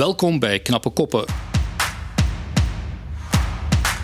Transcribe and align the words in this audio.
Welkom 0.00 0.38
bij 0.38 0.58
Knappe 0.58 0.90
Koppen. 0.90 1.24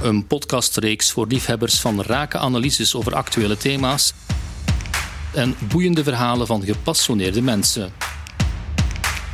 Een 0.02 0.26
podcastreeks 0.26 1.10
voor 1.10 1.26
liefhebbers 1.26 1.80
van 1.80 2.02
rake 2.02 2.38
analyses 2.38 2.94
over 2.94 3.14
actuele 3.14 3.56
thema's 3.56 4.12
en 5.34 5.54
boeiende 5.68 6.04
verhalen 6.04 6.46
van 6.46 6.64
gepassioneerde 6.64 7.42
mensen. 7.42 7.92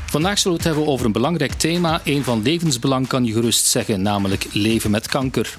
Vandaag 0.06 0.38
zullen 0.38 0.58
we 0.58 0.64
het 0.64 0.74
hebben 0.74 0.92
over 0.92 1.06
een 1.06 1.12
belangrijk 1.12 1.52
thema, 1.52 2.00
een 2.04 2.24
van 2.24 2.42
levensbelang 2.42 3.06
kan 3.06 3.24
je 3.24 3.32
gerust 3.32 3.66
zeggen, 3.66 4.02
namelijk 4.02 4.46
leven 4.52 4.90
met 4.90 5.08
kanker. 5.08 5.56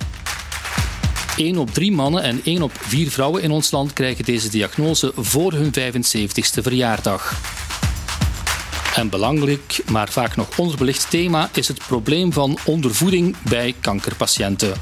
1 1.37 1.57
op 1.57 1.73
3 1.73 1.91
mannen 1.91 2.23
en 2.23 2.41
1 2.43 2.61
op 2.61 2.71
4 2.77 3.11
vrouwen 3.11 3.41
in 3.41 3.51
ons 3.51 3.71
land 3.71 3.93
krijgen 3.93 4.25
deze 4.25 4.49
diagnose 4.49 5.11
voor 5.15 5.53
hun 5.53 5.73
75ste 5.79 6.61
verjaardag. 6.61 7.41
Een 8.93 9.09
belangrijk, 9.09 9.83
maar 9.91 10.09
vaak 10.09 10.35
nog 10.35 10.59
onderbelicht 10.59 11.09
thema 11.09 11.49
is 11.53 11.67
het 11.67 11.77
probleem 11.87 12.33
van 12.33 12.57
ondervoeding 12.65 13.35
bij 13.49 13.75
kankerpatiënten. 13.79 14.73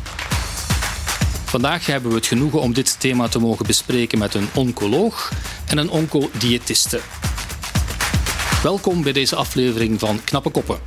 Vandaag 1.46 1.86
hebben 1.86 2.10
we 2.10 2.16
het 2.16 2.26
genoegen 2.26 2.62
om 2.62 2.74
dit 2.74 3.00
thema 3.00 3.28
te 3.28 3.40
mogen 3.40 3.66
bespreken 3.66 4.20
met 4.20 4.34
een 4.34 4.48
oncoloog 4.56 5.32
en 5.68 5.78
een 5.78 5.90
oncodiëtiste. 5.90 7.00
Welkom 8.64 9.04
bij 9.04 9.14
deze 9.14 9.36
aflevering 9.36 10.00
van 10.00 10.24
Knappe 10.24 10.50
Koppen. 10.50 10.80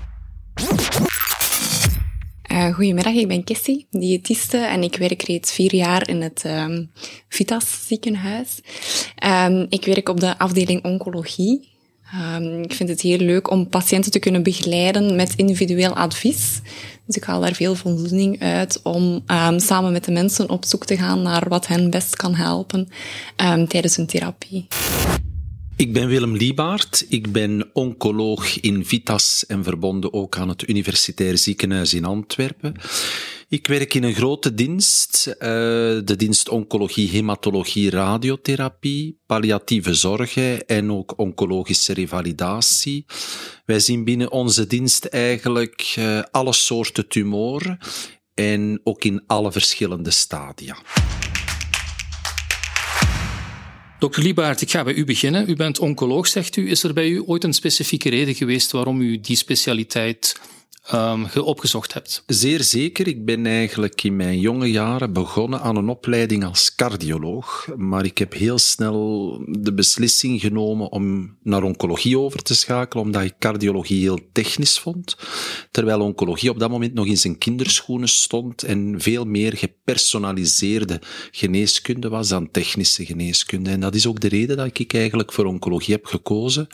Uh, 2.53 2.75
goedemiddag, 2.75 3.15
ik 3.15 3.29
ben 3.29 3.45
Kessie, 3.45 3.87
diëtiste 3.91 4.59
en 4.59 4.83
ik 4.83 4.97
werk 4.97 5.23
reeds 5.23 5.53
vier 5.53 5.75
jaar 5.75 6.09
in 6.09 6.23
het 6.23 6.45
um, 6.47 6.91
Vitas 7.29 7.87
ziekenhuis. 7.87 8.61
Um, 9.27 9.67
ik 9.69 9.85
werk 9.85 10.09
op 10.09 10.21
de 10.21 10.39
afdeling 10.39 10.85
oncologie. 10.85 11.73
Um, 12.37 12.63
ik 12.63 12.75
vind 12.75 12.89
het 12.89 13.01
heel 13.01 13.19
leuk 13.19 13.51
om 13.51 13.69
patiënten 13.69 14.11
te 14.11 14.19
kunnen 14.19 14.43
begeleiden 14.43 15.17
met 15.17 15.35
individueel 15.37 15.97
advies. 15.97 16.61
Dus 17.07 17.17
ik 17.17 17.25
haal 17.25 17.41
daar 17.41 17.55
veel 17.55 17.75
voldoening 17.75 18.43
uit 18.43 18.81
om 18.83 19.23
samen 19.57 19.93
met 19.93 20.05
de 20.05 20.13
mensen 20.13 20.51
op 20.51 20.65
zoek 20.65 20.87
te 20.87 20.97
gaan 20.97 21.23
naar 21.23 21.49
wat 21.49 21.67
hen 21.67 21.91
best 21.91 22.17
kan 22.17 22.35
helpen 22.35 22.89
tijdens 23.69 23.97
hun 23.97 24.07
therapie. 24.07 24.67
Ik 25.77 25.93
ben 25.93 26.09
Willem 26.09 26.37
Liebaert. 26.37 27.07
Ik 27.09 27.33
ben 27.33 27.71
oncoloog 27.73 28.61
in 28.61 28.85
Vitas 28.85 29.45
en 29.47 29.65
verbonden 29.65 30.13
ook 30.13 30.37
aan 30.39 30.49
het 30.49 30.69
Universitair 30.69 31.39
Ziekenhuis 31.39 31.95
in 31.95 32.05
Antwerpen. 32.05 32.75
Ik 33.55 33.67
werk 33.67 33.95
in 33.95 34.03
een 34.03 34.15
grote 34.15 34.55
dienst, 34.55 35.27
uh, 35.27 35.39
de 36.05 36.15
dienst 36.17 36.49
Oncologie, 36.49 37.09
Hematologie, 37.09 37.91
Radiotherapie, 37.91 39.19
palliatieve 39.27 39.95
zorgen 39.95 40.67
en 40.67 40.93
ook 40.93 41.19
oncologische 41.19 41.93
revalidatie. 41.93 43.05
Wij 43.65 43.81
zien 43.81 44.05
binnen 44.05 44.31
onze 44.31 44.67
dienst 44.67 45.05
eigenlijk 45.05 45.95
uh, 45.99 46.23
alle 46.31 46.53
soorten 46.53 47.09
tumoren 47.09 47.79
en 48.35 48.81
ook 48.85 49.05
in 49.05 49.23
alle 49.27 49.53
verschillende 49.53 50.11
stadia. 50.11 50.77
Dokter 53.99 54.23
Liebaert, 54.23 54.61
ik 54.61 54.71
ga 54.71 54.85
bij 54.85 54.95
u 54.95 55.05
beginnen. 55.05 55.51
U 55.51 55.57
bent 55.57 55.79
oncoloog, 55.79 56.27
zegt 56.27 56.57
u. 56.57 56.71
Is 56.71 56.83
er 56.83 56.93
bij 56.93 57.09
u 57.09 57.23
ooit 57.27 57.45
een 57.45 57.55
specifieke 57.55 58.11
reden 58.11 58.35
geweest 58.35 58.73
waarom 58.73 59.01
u 59.01 59.21
die 59.21 59.37
specialiteit 59.37 60.41
um, 60.93 61.27
opgezocht 61.41 61.95
hebt? 61.95 62.23
Zeer 62.27 62.63
zeker. 62.63 63.07
Ik 63.07 63.25
ben 63.25 63.47
eigenlijk 63.47 64.03
in 64.03 64.17
mijn 64.17 64.41
jonge 64.41 64.71
jaren 64.71 65.13
begonnen 65.13 65.61
aan 65.61 65.77
een 65.77 65.89
opleiding 65.89 66.45
als 66.45 66.75
cardioloog. 66.75 67.69
Maar 67.77 68.05
ik 68.05 68.19
heb 68.19 68.33
heel 68.33 68.59
snel 68.59 69.39
de 69.49 69.75
beslissing 69.75 70.41
genomen 70.41 70.93
om 70.93 71.37
naar 71.43 71.63
oncologie 71.63 72.19
over 72.19 72.43
te 72.43 72.55
schakelen, 72.55 73.05
omdat 73.05 73.23
ik 73.23 73.35
cardiologie 73.39 74.01
heel 74.01 74.19
technisch 74.33 74.79
vond. 74.79 75.17
Terwijl 75.71 76.01
oncologie 76.01 76.51
op 76.51 76.59
dat 76.59 76.71
moment 76.71 76.95
nog 76.95 77.07
in 77.07 77.19
zijn 77.19 77.39
kinderschoenen 77.39 78.09
stond 78.09 78.63
en 78.63 78.95
veel 78.99 79.25
meer 79.25 79.57
gepersonaliseerde 79.57 81.01
geneeskunde 81.31 82.09
was 82.09 82.29
dan 82.29 82.51
technische 82.51 83.05
geneeskunde. 83.05 83.71
En 83.71 83.81
dat 83.81 83.95
is 83.95 84.07
ook 84.07 84.21
de 84.21 84.29
reden 84.29 84.57
dat 84.57 84.79
ik 84.79 84.95
eigenlijk 84.95 85.33
voor 85.33 85.45
oncologie 85.45 85.95
heb 85.95 86.07
gekozen. 86.07 86.67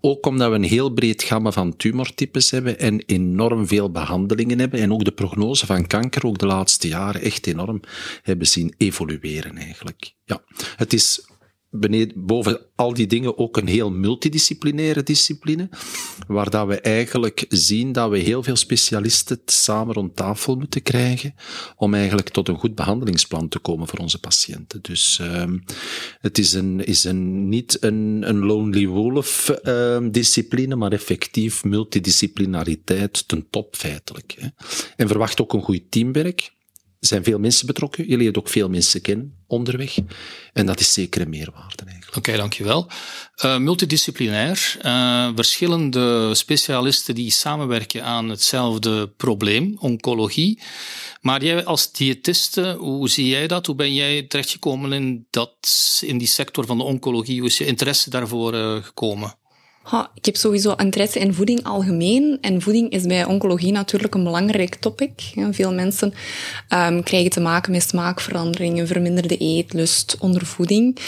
Ook 0.00 0.26
omdat 0.26 0.50
we 0.50 0.54
een 0.54 0.62
heel 0.62 0.90
breed 0.90 1.22
gamma 1.22 1.50
van 1.50 1.76
tumortypes 1.76 2.50
hebben 2.50 2.78
en 2.78 3.02
enorm 3.06 3.53
veel 3.62 3.90
behandelingen 3.90 4.58
hebben 4.58 4.80
en 4.80 4.92
ook 4.92 5.04
de 5.04 5.12
prognose 5.12 5.66
van 5.66 5.86
kanker 5.86 6.26
ook 6.26 6.38
de 6.38 6.46
laatste 6.46 6.88
jaren 6.88 7.20
echt 7.20 7.46
enorm 7.46 7.80
hebben 8.22 8.46
zien 8.46 8.74
evolueren 8.76 9.56
eigenlijk. 9.56 10.12
Ja, 10.24 10.42
het 10.76 10.92
is 10.92 11.28
boven 12.14 12.60
al 12.74 12.94
die 12.94 13.06
dingen 13.06 13.38
ook 13.38 13.56
een 13.56 13.66
heel 13.66 13.90
multidisciplinaire 13.90 15.02
discipline, 15.02 15.68
waar 16.26 16.50
dat 16.50 16.66
we 16.66 16.80
eigenlijk 16.80 17.44
zien 17.48 17.92
dat 17.92 18.10
we 18.10 18.18
heel 18.18 18.42
veel 18.42 18.56
specialisten 18.56 19.40
samen 19.44 19.94
rond 19.94 20.16
tafel 20.16 20.56
moeten 20.56 20.82
krijgen 20.82 21.34
om 21.76 21.94
eigenlijk 21.94 22.28
tot 22.28 22.48
een 22.48 22.58
goed 22.58 22.74
behandelingsplan 22.74 23.48
te 23.48 23.58
komen 23.58 23.88
voor 23.88 23.98
onze 23.98 24.20
patiënten. 24.20 24.82
Dus 24.82 25.18
um, 25.22 25.64
het 26.20 26.38
is, 26.38 26.52
een, 26.52 26.84
is 26.84 27.04
een, 27.04 27.48
niet 27.48 27.76
een, 27.80 28.22
een 28.26 28.38
lonely 28.38 28.86
wolf 28.86 29.54
um, 29.64 30.10
discipline, 30.10 30.76
maar 30.76 30.92
effectief 30.92 31.64
multidisciplinariteit 31.64 33.28
ten 33.28 33.46
top 33.50 33.76
feitelijk. 33.76 34.34
Hè. 34.38 34.48
En 34.96 35.08
verwacht 35.08 35.40
ook 35.40 35.52
een 35.52 35.62
goed 35.62 35.90
teamwerk. 35.90 36.52
Zijn 37.06 37.24
veel 37.24 37.38
mensen 37.38 37.66
betrokken. 37.66 38.08
Je 38.08 38.16
leert 38.16 38.38
ook 38.38 38.48
veel 38.48 38.68
mensen 38.68 39.00
kennen 39.00 39.34
onderweg. 39.46 39.96
En 40.52 40.66
dat 40.66 40.80
is 40.80 40.92
zeker 40.92 41.20
een 41.20 41.28
meerwaarde 41.28 41.84
eigenlijk. 41.86 42.16
Oké, 42.16 42.36
dankjewel. 42.36 42.90
Uh, 43.44 43.58
multidisciplinair. 43.58 44.76
Uh, 44.82 45.30
verschillende 45.34 46.34
specialisten 46.34 47.14
die 47.14 47.30
samenwerken 47.30 48.04
aan 48.04 48.28
hetzelfde 48.28 49.08
probleem, 49.08 49.76
oncologie. 49.78 50.60
Maar 51.20 51.44
jij 51.44 51.64
als 51.64 51.92
diëtiste, 51.92 52.76
hoe 52.78 53.08
zie 53.08 53.28
jij 53.28 53.46
dat? 53.46 53.66
Hoe 53.66 53.74
ben 53.74 53.94
jij 53.94 54.22
terechtgekomen 54.22 54.92
in, 54.92 55.26
dat, 55.30 56.00
in 56.04 56.18
die 56.18 56.28
sector 56.28 56.66
van 56.66 56.78
de 56.78 56.84
oncologie? 56.84 57.38
Hoe 57.38 57.48
is 57.48 57.58
je 57.58 57.66
interesse 57.66 58.10
daarvoor 58.10 58.54
uh, 58.54 58.82
gekomen? 58.82 59.34
Ik 60.14 60.24
heb 60.24 60.36
sowieso 60.36 60.72
interesse 60.72 61.18
in 61.18 61.34
voeding 61.34 61.64
algemeen. 61.64 62.38
En 62.40 62.62
voeding 62.62 62.90
is 62.90 63.02
bij 63.02 63.24
oncologie 63.24 63.72
natuurlijk 63.72 64.14
een 64.14 64.24
belangrijk 64.24 64.74
topic. 64.74 65.32
Veel 65.50 65.72
mensen 65.72 66.14
um, 66.68 67.02
krijgen 67.02 67.30
te 67.30 67.40
maken 67.40 67.72
met 67.72 67.82
smaakveranderingen, 67.82 68.86
verminderde 68.86 69.36
eetlust, 69.36 70.16
ondervoeding. 70.20 70.98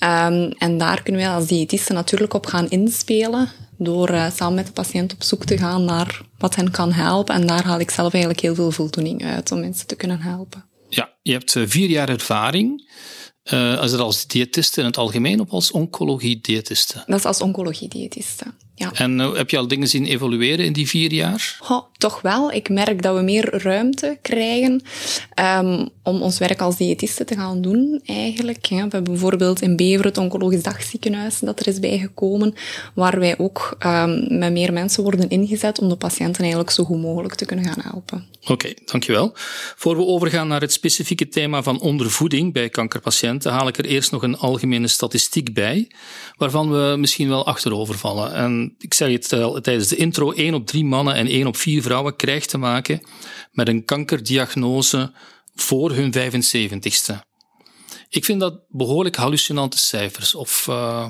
Um, 0.00 0.52
en 0.58 0.78
daar 0.78 1.02
kunnen 1.02 1.22
wij 1.22 1.30
als 1.30 1.46
diëtisten 1.46 1.94
natuurlijk 1.94 2.34
op 2.34 2.46
gaan 2.46 2.68
inspelen 2.68 3.48
door 3.78 4.10
uh, 4.10 4.30
samen 4.34 4.54
met 4.54 4.66
de 4.66 4.72
patiënt 4.72 5.12
op 5.12 5.22
zoek 5.22 5.44
te 5.44 5.58
gaan 5.58 5.84
naar 5.84 6.20
wat 6.38 6.54
hen 6.54 6.70
kan 6.70 6.92
helpen. 6.92 7.34
En 7.34 7.46
daar 7.46 7.64
haal 7.64 7.80
ik 7.80 7.90
zelf 7.90 8.12
eigenlijk 8.12 8.42
heel 8.42 8.54
veel 8.54 8.70
voldoening 8.70 9.24
uit 9.24 9.52
om 9.52 9.60
mensen 9.60 9.86
te 9.86 9.96
kunnen 9.96 10.20
helpen. 10.20 10.64
Ja, 10.88 11.10
je 11.22 11.32
hebt 11.32 11.54
uh, 11.54 11.64
vier 11.66 11.88
jaar 11.88 12.08
ervaring. 12.08 12.90
Uh, 13.52 13.78
als 13.78 13.92
er 13.92 14.00
als 14.00 14.26
diëtiste 14.26 14.80
in 14.80 14.86
het 14.86 14.96
algemeen 14.96 15.40
of 15.40 15.50
als 15.50 15.70
oncologie-diëtiste? 15.70 17.04
Dat 17.06 17.18
is 17.18 17.24
als 17.24 17.40
oncologie-diëtiste. 17.40 18.44
Ja. 18.78 18.92
En 18.92 19.18
uh, 19.18 19.34
heb 19.34 19.50
je 19.50 19.58
al 19.58 19.68
dingen 19.68 19.88
zien 19.88 20.04
evolueren 20.04 20.64
in 20.64 20.72
die 20.72 20.88
vier 20.88 21.12
jaar? 21.12 21.58
Oh, 21.68 21.82
toch 21.98 22.20
wel. 22.20 22.52
Ik 22.52 22.68
merk 22.68 23.02
dat 23.02 23.16
we 23.16 23.22
meer 23.22 23.62
ruimte 23.62 24.18
krijgen 24.22 24.82
um, 25.58 25.88
om 26.02 26.22
ons 26.22 26.38
werk 26.38 26.60
als 26.60 26.76
diëtiste 26.76 27.24
te 27.24 27.34
gaan 27.34 27.60
doen, 27.60 28.00
eigenlijk. 28.06 28.66
We 28.68 28.74
hebben 28.74 29.04
bijvoorbeeld 29.04 29.62
in 29.62 29.76
Bever 29.76 30.04
het 30.04 30.18
Oncologisch 30.18 30.62
Dagziekenhuis 30.62 31.38
dat 31.38 31.60
er 31.60 31.66
is 31.66 31.80
bijgekomen, 31.80 32.54
waar 32.94 33.18
wij 33.18 33.38
ook 33.38 33.76
um, 33.86 34.38
met 34.38 34.52
meer 34.52 34.72
mensen 34.72 35.02
worden 35.02 35.28
ingezet 35.28 35.78
om 35.78 35.88
de 35.88 35.96
patiënten 35.96 36.40
eigenlijk 36.40 36.70
zo 36.70 36.84
goed 36.84 37.00
mogelijk 37.00 37.34
te 37.34 37.44
kunnen 37.44 37.64
gaan 37.64 37.82
helpen. 37.90 38.26
Oké, 38.42 38.52
okay, 38.52 38.76
dankjewel. 38.84 39.32
Voor 39.76 39.96
we 39.96 40.04
overgaan 40.04 40.48
naar 40.48 40.60
het 40.60 40.72
specifieke 40.72 41.28
thema 41.28 41.62
van 41.62 41.80
ondervoeding 41.80 42.52
bij 42.52 42.68
kankerpatiënten, 42.68 43.52
haal 43.52 43.68
ik 43.68 43.78
er 43.78 43.84
eerst 43.84 44.10
nog 44.10 44.22
een 44.22 44.38
algemene 44.38 44.88
statistiek 44.88 45.54
bij, 45.54 45.90
waarvan 46.36 46.70
we 46.70 46.96
misschien 46.98 47.28
wel 47.28 47.46
achterover 47.46 47.98
vallen. 47.98 48.34
En 48.34 48.65
ik 48.78 48.94
zeg 48.94 49.12
het 49.12 49.32
al 49.32 49.60
tijdens 49.60 49.88
de 49.88 49.96
intro, 49.96 50.32
1 50.32 50.54
op 50.54 50.66
3 50.66 50.84
mannen 50.84 51.14
en 51.14 51.26
1 51.26 51.46
op 51.46 51.56
4 51.56 51.82
vrouwen 51.82 52.16
krijgt 52.16 52.48
te 52.48 52.58
maken 52.58 53.00
met 53.52 53.68
een 53.68 53.84
kankerdiagnose 53.84 55.12
voor 55.54 55.90
hun 55.92 56.14
75ste. 56.14 57.14
Ik 58.08 58.24
vind 58.24 58.40
dat 58.40 58.60
behoorlijk 58.68 59.16
hallucinante 59.16 59.78
cijfers. 59.78 60.34
Of 60.34 60.66
uh, 60.70 61.06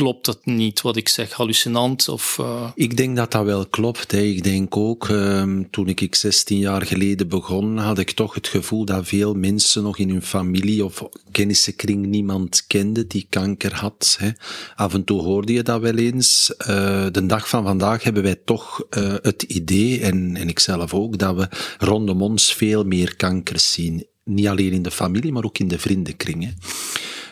klopt 0.00 0.24
dat 0.24 0.40
niet 0.44 0.80
wat 0.80 0.96
ik 0.96 1.08
zeg, 1.08 1.32
hallucinant? 1.32 2.08
Of, 2.08 2.38
uh... 2.40 2.70
Ik 2.74 2.96
denk 2.96 3.16
dat 3.16 3.32
dat 3.32 3.44
wel 3.44 3.66
klopt. 3.66 4.12
Hè. 4.12 4.20
Ik 4.20 4.42
denk 4.42 4.76
ook, 4.76 5.08
um, 5.08 5.70
toen 5.70 5.88
ik 5.88 6.14
16 6.14 6.58
jaar 6.58 6.86
geleden 6.86 7.28
begon, 7.28 7.78
had 7.78 7.98
ik 7.98 8.10
toch 8.10 8.34
het 8.34 8.48
gevoel 8.48 8.84
dat 8.84 9.06
veel 9.06 9.34
mensen 9.34 9.82
nog 9.82 9.98
in 9.98 10.10
hun 10.10 10.22
familie 10.22 10.84
of 10.84 11.08
kennissenkring 11.30 12.06
niemand 12.06 12.64
kende 12.66 13.06
die 13.06 13.26
kanker 13.28 13.74
had. 13.74 14.16
Hè. 14.20 14.30
Af 14.74 14.94
en 14.94 15.04
toe 15.04 15.22
hoorde 15.22 15.52
je 15.52 15.62
dat 15.62 15.80
wel 15.80 15.96
eens. 15.96 16.54
Uh, 16.58 16.66
de 17.10 17.26
dag 17.26 17.48
van 17.48 17.64
vandaag 17.64 18.02
hebben 18.02 18.22
wij 18.22 18.40
toch 18.44 18.84
uh, 18.98 19.14
het 19.22 19.42
idee, 19.42 20.00
en, 20.00 20.36
en 20.36 20.48
ik 20.48 20.58
zelf 20.58 20.94
ook, 20.94 21.18
dat 21.18 21.36
we 21.36 21.48
rondom 21.78 22.22
ons 22.22 22.54
veel 22.54 22.84
meer 22.84 23.16
kankers 23.16 23.72
zien. 23.72 24.06
Niet 24.24 24.48
alleen 24.48 24.72
in 24.72 24.82
de 24.82 24.90
familie, 24.90 25.32
maar 25.32 25.44
ook 25.44 25.58
in 25.58 25.68
de 25.68 25.78
vriendenkring. 25.78 26.54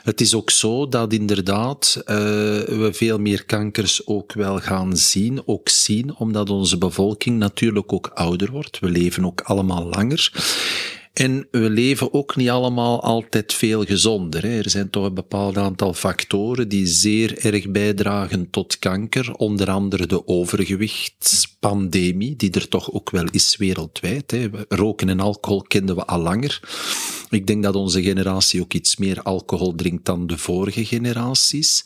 Het 0.08 0.20
is 0.20 0.34
ook 0.34 0.50
zo 0.50 0.88
dat 0.88 1.12
inderdaad 1.12 1.96
uh, 2.00 2.06
we 2.06 2.88
veel 2.92 3.18
meer 3.18 3.44
kankers 3.44 4.06
ook 4.06 4.32
wel 4.32 4.58
gaan 4.58 4.96
zien, 4.96 5.42
ook 5.44 5.68
zien, 5.68 6.16
omdat 6.16 6.50
onze 6.50 6.78
bevolking 6.78 7.38
natuurlijk 7.38 7.92
ook 7.92 8.10
ouder 8.14 8.50
wordt. 8.50 8.78
We 8.78 8.90
leven 8.90 9.24
ook 9.24 9.40
allemaal 9.40 9.84
langer. 9.84 10.32
En 11.12 11.48
we 11.50 11.70
leven 11.70 12.14
ook 12.14 12.36
niet 12.36 12.48
allemaal 12.48 13.02
altijd 13.02 13.54
veel 13.54 13.84
gezonder. 13.84 14.42
Hè. 14.42 14.58
Er 14.58 14.70
zijn 14.70 14.90
toch 14.90 15.04
een 15.04 15.14
bepaald 15.14 15.56
aantal 15.56 15.94
factoren 15.94 16.68
die 16.68 16.86
zeer 16.86 17.44
erg 17.44 17.70
bijdragen 17.70 18.50
tot 18.50 18.78
kanker. 18.78 19.34
Onder 19.34 19.70
andere 19.70 20.06
de 20.06 20.26
overgewichtspandemie, 20.26 22.36
die 22.36 22.50
er 22.50 22.68
toch 22.68 22.92
ook 22.92 23.10
wel 23.10 23.26
is 23.30 23.56
wereldwijd. 23.56 24.30
Hè. 24.30 24.48
Roken 24.68 25.08
en 25.08 25.20
alcohol 25.20 25.62
kenden 25.62 25.96
we 25.96 26.04
al 26.04 26.20
langer. 26.20 26.60
Ik 27.30 27.46
denk 27.46 27.62
dat 27.62 27.74
onze 27.74 28.02
generatie 28.02 28.60
ook 28.60 28.72
iets 28.72 28.96
meer 28.96 29.22
alcohol 29.22 29.74
drinkt 29.74 30.04
dan 30.04 30.26
de 30.26 30.38
vorige 30.38 30.84
generaties. 30.84 31.84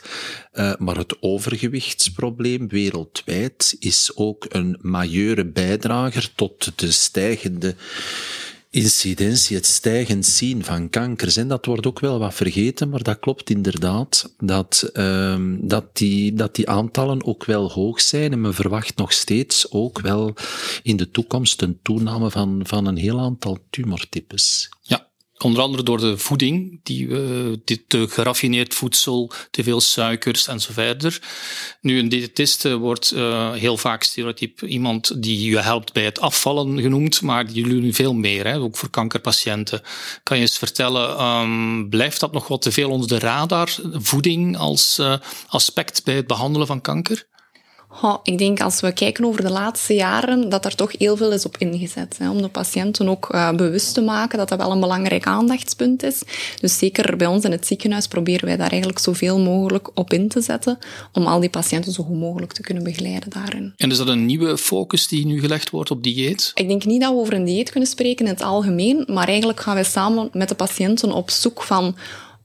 Uh, 0.53 0.73
maar 0.79 0.97
het 0.97 1.23
overgewichtsprobleem 1.23 2.69
wereldwijd 2.69 3.77
is 3.79 4.11
ook 4.15 4.47
een 4.49 4.79
majeure 4.81 5.47
bijdrager 5.47 6.35
tot 6.35 6.73
de 6.77 6.91
stijgende 6.91 7.75
incidentie, 8.73 9.57
het 9.57 9.67
stijgend 9.67 10.27
zien 10.27 10.65
van 10.65 10.91
kankers. 10.91 11.37
En 11.37 11.49
dat 11.49 11.67
wordt 11.67 11.87
ook 11.87 12.01
wel 12.01 12.19
wat 12.19 12.35
vergeten, 12.35 12.89
maar 12.89 13.03
dat 13.03 13.19
klopt 13.19 13.51
inderdaad, 13.51 14.35
dat, 14.39 14.91
um, 14.93 15.69
dat, 15.69 15.97
die, 15.97 16.35
dat 16.35 16.55
die 16.55 16.69
aantallen 16.69 17.25
ook 17.25 17.45
wel 17.45 17.73
hoog 17.73 18.01
zijn. 18.01 18.33
En 18.33 18.41
men 18.41 18.55
verwacht 18.55 18.97
nog 18.97 19.13
steeds 19.13 19.71
ook 19.71 20.01
wel 20.01 20.35
in 20.83 20.97
de 20.97 21.11
toekomst 21.11 21.63
een 21.63 21.79
toename 21.83 22.31
van, 22.31 22.61
van 22.65 22.87
een 22.87 22.97
heel 22.97 23.21
aantal 23.21 23.59
tumortypes. 23.71 24.69
Ja, 24.81 25.12
Onder 25.43 25.63
andere 25.63 25.83
door 25.83 25.99
de 25.99 26.19
voeding, 26.19 26.81
die, 26.83 27.09
dit 27.65 27.83
te 27.87 28.09
geraffineerd 28.09 28.75
voedsel, 28.75 29.33
te 29.51 29.63
veel 29.63 29.81
suikers 29.81 30.47
en 30.47 30.61
zo 30.61 30.73
verder. 30.73 31.21
Nu, 31.81 31.99
een 31.99 32.09
diëtist 32.09 32.73
wordt 32.73 33.13
uh, 33.15 33.53
heel 33.53 33.77
vaak 33.77 34.03
stereotyp 34.03 34.63
iemand 34.63 35.23
die 35.23 35.51
je 35.51 35.59
helpt 35.59 35.93
bij 35.93 36.05
het 36.05 36.21
afvallen 36.21 36.81
genoemd, 36.81 37.23
maar 37.23 37.53
die 37.53 37.69
doen 37.69 37.93
veel 37.93 38.15
meer, 38.15 38.47
hè, 38.47 38.59
ook 38.59 38.77
voor 38.77 38.91
kankerpatiënten. 38.91 39.83
Kan 40.23 40.37
je 40.37 40.43
eens 40.43 40.59
vertellen, 40.59 41.25
um, 41.25 41.89
blijft 41.89 42.21
dat 42.21 42.33
nog 42.33 42.49
wat 42.49 42.63
te 42.63 42.73
veel 42.73 42.91
onder 42.91 43.09
de 43.09 43.19
radar, 43.19 43.79
voeding 43.93 44.57
als 44.57 44.99
uh, 45.01 45.15
aspect 45.47 46.05
bij 46.05 46.15
het 46.15 46.27
behandelen 46.27 46.67
van 46.67 46.81
kanker? 46.81 47.27
Oh, 48.01 48.19
ik 48.23 48.39
denk 48.39 48.61
als 48.61 48.81
we 48.81 48.93
kijken 48.93 49.25
over 49.25 49.43
de 49.43 49.51
laatste 49.51 49.95
jaren, 49.95 50.49
dat 50.49 50.65
er 50.65 50.75
toch 50.75 50.93
heel 50.99 51.17
veel 51.17 51.33
is 51.33 51.45
op 51.45 51.57
ingezet. 51.57 52.19
Hè, 52.19 52.31
om 52.31 52.43
de 52.43 52.49
patiënten 52.49 53.09
ook 53.09 53.29
uh, 53.35 53.51
bewust 53.51 53.95
te 53.95 54.01
maken 54.01 54.39
dat 54.39 54.49
dat 54.49 54.59
wel 54.59 54.71
een 54.71 54.81
belangrijk 54.81 55.27
aandachtspunt 55.27 56.03
is. 56.03 56.23
Dus 56.61 56.79
zeker 56.79 57.17
bij 57.17 57.27
ons 57.27 57.45
in 57.45 57.51
het 57.51 57.67
ziekenhuis 57.67 58.07
proberen 58.07 58.45
wij 58.47 58.57
daar 58.57 58.71
eigenlijk 58.71 58.99
zoveel 58.99 59.39
mogelijk 59.39 59.91
op 59.95 60.13
in 60.13 60.29
te 60.29 60.41
zetten, 60.41 60.79
om 61.13 61.27
al 61.27 61.41
die 61.41 61.51
patiënten 61.51 61.93
zo 61.93 62.03
goed 62.03 62.19
mogelijk 62.19 62.53
te 62.53 62.63
kunnen 62.63 62.83
begeleiden 62.83 63.31
daarin. 63.31 63.73
En 63.77 63.91
is 63.91 63.97
dat 63.97 64.09
een 64.09 64.27
nieuwe 64.27 64.59
focus 64.59 65.09
die 65.09 65.27
nu 65.27 65.41
gelegd 65.41 65.71
wordt 65.71 65.91
op 65.91 66.03
dieet? 66.03 66.51
Ik 66.55 66.69
denk 66.69 66.85
niet 66.85 67.01
dat 67.01 67.13
we 67.13 67.19
over 67.19 67.35
een 67.35 67.45
dieet 67.45 67.71
kunnen 67.71 67.89
spreken 67.89 68.27
in 68.27 68.33
het 68.33 68.43
algemeen, 68.43 69.05
maar 69.07 69.29
eigenlijk 69.29 69.61
gaan 69.61 69.75
wij 69.75 69.85
samen 69.85 70.29
met 70.33 70.49
de 70.49 70.55
patiënten 70.55 71.13
op 71.13 71.31
zoek 71.31 71.63
van 71.63 71.97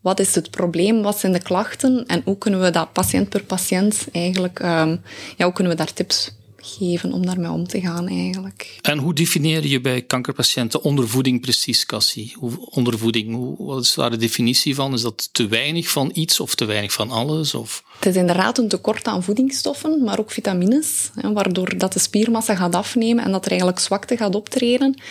wat 0.07 0.19
is 0.19 0.35
het 0.35 0.51
probleem, 0.51 1.01
wat 1.01 1.19
zijn 1.19 1.33
de 1.33 1.41
klachten 1.41 2.05
en 2.05 2.21
hoe 2.25 2.37
kunnen 2.37 2.61
we 2.61 2.69
dat 2.69 2.93
patiënt 2.93 3.29
per 3.29 3.43
patiënt 3.43 4.07
eigenlijk, 4.11 4.59
um, 4.59 5.01
ja, 5.37 5.45
hoe 5.45 5.53
kunnen 5.53 5.73
we 5.73 5.77
daar 5.77 5.93
tips 5.93 6.31
geven 6.57 7.13
om 7.13 7.25
daarmee 7.25 7.51
om 7.51 7.67
te 7.67 7.81
gaan 7.81 8.07
eigenlijk. 8.07 8.79
En 8.81 8.97
hoe 8.97 9.13
definieer 9.13 9.67
je 9.67 9.81
bij 9.81 10.01
kankerpatiënten 10.01 10.83
ondervoeding 10.83 11.41
precies, 11.41 11.85
Cassie? 11.85 12.35
Ondervoeding, 12.69 13.35
hoe, 13.35 13.55
wat 13.57 13.83
is 13.83 13.93
daar 13.93 14.09
de 14.09 14.17
definitie 14.17 14.75
van? 14.75 14.93
Is 14.93 15.01
dat 15.01 15.29
te 15.31 15.47
weinig 15.47 15.89
van 15.89 16.09
iets 16.13 16.39
of 16.39 16.55
te 16.55 16.65
weinig 16.65 16.93
van 16.93 17.09
alles? 17.09 17.53
Of? 17.53 17.83
Het 17.95 18.05
is 18.05 18.15
inderdaad 18.15 18.57
een 18.57 18.67
tekort 18.67 19.07
aan 19.07 19.23
voedingsstoffen, 19.23 20.03
maar 20.03 20.19
ook 20.19 20.31
vitamines, 20.31 21.09
hè, 21.15 21.33
waardoor 21.33 21.77
dat 21.77 21.93
de 21.93 21.99
spiermassa 21.99 22.55
gaat 22.55 22.75
afnemen 22.75 23.23
en 23.23 23.31
dat 23.31 23.43
er 23.43 23.49
eigenlijk 23.49 23.79
zwakte 23.79 24.17
gaat 24.17 24.35
optreden. 24.35 25.01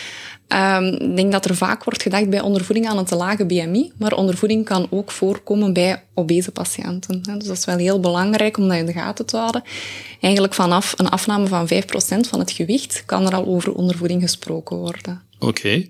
Um, 0.48 0.87
ik 0.87 1.16
denk 1.16 1.32
dat 1.32 1.44
er 1.44 1.56
vaak 1.56 1.84
wordt 1.84 2.02
gedacht 2.02 2.31
bij 2.31 2.40
ondervoeding 2.40 2.88
aan 2.88 2.98
een 2.98 3.04
te 3.04 3.16
lage 3.16 3.46
BMI, 3.46 3.93
maar 3.98 4.12
ondervoeding 4.12 4.64
kan 4.64 4.87
ook 4.90 5.10
voorkomen 5.10 5.72
bij 5.72 6.02
obese 6.14 6.52
patiënten. 6.52 7.22
Dus 7.22 7.46
dat 7.46 7.56
is 7.56 7.64
wel 7.64 7.76
heel 7.76 8.00
belangrijk 8.00 8.56
om 8.56 8.69
dat 8.69 8.76
in 8.76 8.87
de 8.87 8.93
gaten 8.93 9.26
te 9.26 9.37
houden. 9.37 9.62
Eigenlijk 10.20 10.54
vanaf 10.54 10.94
een 10.96 11.08
afname 11.08 11.46
van 11.46 11.69
5% 11.69 12.28
van 12.28 12.38
het 12.38 12.50
gewicht 12.50 13.02
kan 13.06 13.26
er 13.26 13.34
al 13.34 13.46
over 13.46 13.75
ondervoeding 13.75 14.22
gesproken 14.22 14.76
worden. 14.76 15.22
Oké. 15.38 15.87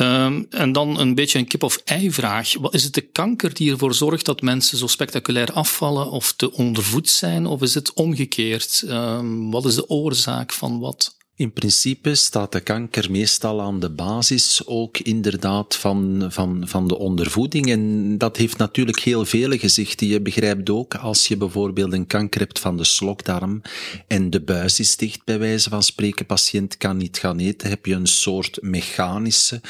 Um, 0.00 0.46
en 0.50 0.72
dan 0.72 0.98
een 0.98 1.14
beetje 1.14 1.38
een 1.38 1.46
kip-of-ei-vraag. 1.46 2.54
Is 2.70 2.84
het 2.84 2.94
de 2.94 3.00
kanker 3.00 3.54
die 3.54 3.70
ervoor 3.70 3.94
zorgt 3.94 4.24
dat 4.24 4.42
mensen 4.42 4.78
zo 4.78 4.86
spectaculair 4.86 5.52
afvallen 5.52 6.10
of 6.10 6.32
te 6.32 6.52
ondervoed 6.52 7.08
zijn, 7.08 7.46
of 7.46 7.62
is 7.62 7.74
het 7.74 7.92
omgekeerd? 7.92 8.84
Um, 8.88 9.50
wat 9.50 9.64
is 9.64 9.74
de 9.74 9.88
oorzaak 9.88 10.52
van 10.52 10.78
wat? 10.78 11.16
In 11.36 11.52
principe 11.52 12.14
staat 12.14 12.52
de 12.52 12.60
kanker 12.60 13.10
meestal 13.10 13.62
aan 13.62 13.80
de 13.80 13.90
basis 13.90 14.62
ook 14.66 14.98
inderdaad 14.98 15.76
van, 15.76 16.26
van, 16.28 16.62
van 16.66 16.88
de 16.88 16.98
ondervoeding. 16.98 17.70
En 17.70 18.18
dat 18.18 18.36
heeft 18.36 18.56
natuurlijk 18.56 18.98
heel 18.98 19.24
vele 19.24 19.58
gezichten. 19.58 20.06
Je 20.06 20.20
begrijpt 20.20 20.70
ook 20.70 20.94
als 20.94 21.28
je 21.28 21.36
bijvoorbeeld 21.36 21.92
een 21.92 22.06
kanker 22.06 22.40
hebt 22.40 22.58
van 22.58 22.76
de 22.76 22.84
slokdarm 22.84 23.62
en 24.06 24.30
de 24.30 24.40
buis 24.40 24.80
is 24.80 24.96
dicht, 24.96 25.24
bij 25.24 25.38
wijze 25.38 25.68
van 25.68 25.82
spreken, 25.82 26.26
patiënt 26.26 26.76
kan 26.76 26.96
niet 26.96 27.18
gaan 27.18 27.38
eten, 27.38 27.68
heb 27.68 27.86
je 27.86 27.94
een 27.94 28.06
soort 28.06 28.58
mechanische 28.62 29.60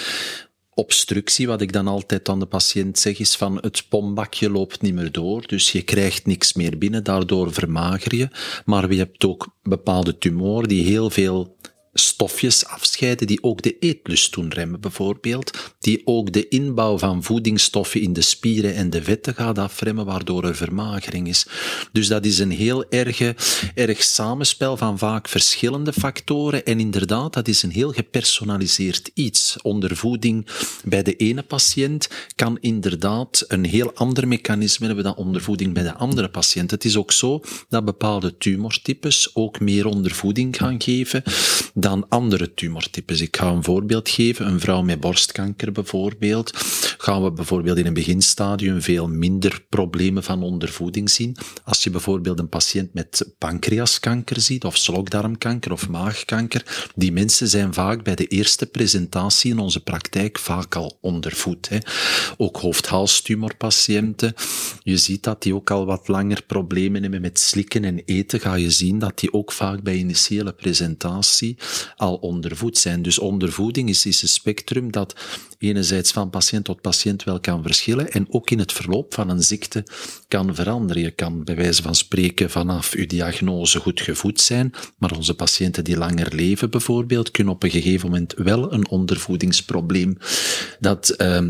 obstructie, 0.74 1.46
wat 1.46 1.60
ik 1.60 1.72
dan 1.72 1.86
altijd 1.86 2.28
aan 2.28 2.40
de 2.40 2.46
patiënt 2.46 2.98
zeg, 2.98 3.18
is 3.18 3.36
van 3.36 3.58
het 3.60 3.84
pombakje 3.88 4.50
loopt 4.50 4.82
niet 4.82 4.94
meer 4.94 5.12
door, 5.12 5.46
dus 5.46 5.72
je 5.72 5.82
krijgt 5.82 6.26
niks 6.26 6.52
meer 6.52 6.78
binnen, 6.78 7.04
daardoor 7.04 7.52
vermager 7.52 8.14
je. 8.14 8.28
Maar 8.64 8.92
je 8.92 8.98
hebt 8.98 9.24
ook 9.24 9.56
bepaalde 9.62 10.18
tumoren 10.18 10.68
die 10.68 10.84
heel 10.84 11.10
veel 11.10 11.56
stofjes 11.94 12.67
afscheiden 12.67 13.26
die 13.26 13.43
ook 13.43 13.62
de 13.62 13.79
eetlust 13.79 14.32
doen 14.32 14.52
remmen, 14.52 14.81
bijvoorbeeld, 14.81 15.75
die 15.81 16.02
ook 16.05 16.32
de 16.32 16.49
inbouw 16.49 16.99
van 16.99 17.23
voedingsstoffen 17.23 18.00
in 18.00 18.12
de 18.12 18.20
spieren 18.20 18.75
en 18.75 18.91
de 18.91 19.02
vetten 19.02 19.35
gaat 19.35 19.58
afremmen, 19.58 20.05
waardoor 20.05 20.44
er 20.44 20.56
vermagering 20.56 21.29
is. 21.29 21.46
Dus 21.93 22.08
dat 22.08 22.25
is 22.25 22.38
een 22.38 22.50
heel 22.50 22.85
erge, 22.91 23.37
erg 23.75 24.02
samenspel 24.02 24.76
van 24.76 24.99
vaak 24.99 25.29
verschillende 25.29 25.93
factoren 25.93 26.64
en 26.64 26.81
inderdaad, 26.81 27.32
dat 27.32 27.49
is 27.49 27.62
een 27.62 27.70
heel 27.70 27.93
gepersonaliseerd 27.93 29.11
iets. 29.14 29.56
Ondervoeding 29.62 30.46
bij 30.85 31.02
de 31.02 31.17
ene 31.17 31.43
patiënt 31.43 32.08
kan 32.35 32.58
inderdaad 32.61 33.44
een 33.49 33.64
heel 33.64 33.93
ander 33.94 34.29
mechanisme 34.29 34.87
hebben 34.87 35.05
dan 35.05 35.17
ondervoeding 35.17 35.75
bij 35.75 35.82
de 35.82 35.94
andere 35.94 36.29
patiënt. 36.29 36.70
Het 36.70 36.85
is 36.85 36.96
ook 36.96 37.12
zo 37.12 37.41
dat 37.69 37.85
bepaalde 37.85 38.37
tumortypes 38.37 39.31
ook 39.35 39.61
meer 39.61 39.87
ondervoeding 39.87 40.56
gaan 40.56 40.82
geven 40.82 41.23
dan 41.84 42.08
andere 42.08 42.55
tumortypes. 42.55 43.20
Ik 43.20 43.36
ga 43.36 43.46
een 43.46 43.64
voorbeeld 43.64 44.08
geven. 44.08 44.46
Een 44.46 44.60
vrouw 44.60 44.82
met 44.82 45.00
borstkanker 45.00 45.72
bijvoorbeeld. 45.72 46.50
Gaan 46.98 47.22
we 47.22 47.32
bijvoorbeeld 47.32 47.79
in 47.79 47.86
een 47.86 47.94
beginstadium 47.94 48.82
veel 48.82 49.08
minder 49.08 49.64
problemen 49.69 50.22
van 50.22 50.43
ondervoeding 50.43 51.10
zien. 51.10 51.36
Als 51.64 51.84
je 51.84 51.91
bijvoorbeeld 51.91 52.38
een 52.38 52.48
patiënt 52.48 52.94
met 52.94 53.32
pancreaskanker 53.38 54.41
ziet, 54.41 54.64
of 54.64 54.76
slokdarmkanker 54.76 55.72
of 55.72 55.88
maagkanker, 55.88 56.88
die 56.94 57.12
mensen 57.12 57.48
zijn 57.48 57.74
vaak 57.74 58.03
bij 58.03 58.14
de 58.14 58.26
eerste 58.26 58.67
presentatie 58.67 59.50
in 59.50 59.58
onze 59.58 59.82
praktijk 59.82 60.38
vaak 60.38 60.74
al 60.74 60.98
ondervoed. 61.00 61.69
Hè. 61.69 61.79
Ook 62.36 62.56
hoofd-halstumorpatiënten. 62.56 64.34
Je 64.82 64.96
ziet 64.96 65.22
dat 65.22 65.43
die 65.43 65.55
ook 65.55 65.70
al 65.70 65.86
wat 65.86 66.08
langer 66.08 66.43
problemen 66.43 67.03
hebben 67.03 67.20
met 67.20 67.38
slikken 67.38 67.84
en 67.84 68.03
eten. 68.05 68.41
Ga 68.41 68.55
je 68.55 68.70
zien 68.70 68.98
dat 68.98 69.19
die 69.19 69.32
ook 69.32 69.53
vaak 69.53 69.82
bij 69.82 69.96
initiële 69.96 70.53
presentatie 70.53 71.56
al 71.96 72.14
ondervoed 72.14 72.78
zijn. 72.78 73.02
Dus 73.02 73.19
ondervoeding 73.19 73.88
is, 73.88 74.06
is 74.06 74.22
een 74.22 74.28
spectrum 74.28 74.93
dat 74.93 75.14
enerzijds 75.58 76.12
van 76.12 76.31
patiënt 76.31 76.64
tot 76.64 76.81
patiënt 76.81 77.24
wel 77.24 77.40
kan 77.40 77.62
verschillen 77.62 78.10
en 78.10 78.26
ook 78.31 78.50
in 78.50 78.58
het 78.58 78.72
verloop 78.72 79.14
van 79.14 79.28
een 79.28 79.43
ziekte 79.43 79.86
kan 80.28 80.54
veranderen. 80.54 81.02
Je 81.02 81.10
kan 81.10 81.44
bij 81.44 81.56
wijze 81.56 81.82
van 81.82 81.94
spreken 81.94 82.50
vanaf 82.50 82.93
uw 82.93 83.06
diagnose 83.06 83.78
goed 83.78 84.00
gevoed 84.00 84.40
zijn, 84.40 84.72
maar 84.98 85.16
onze 85.16 85.34
patiënten 85.34 85.84
die 85.84 85.96
langer 85.96 86.34
leven 86.34 86.70
bijvoorbeeld 86.70 87.31
kunnen 87.31 87.54
op 87.54 87.62
een 87.62 87.70
gegeven 87.70 88.10
moment 88.10 88.34
wel 88.36 88.72
een 88.72 88.88
ondervoedingsprobleem 88.88 90.16
dat, 90.81 91.08
eh, 91.08 91.40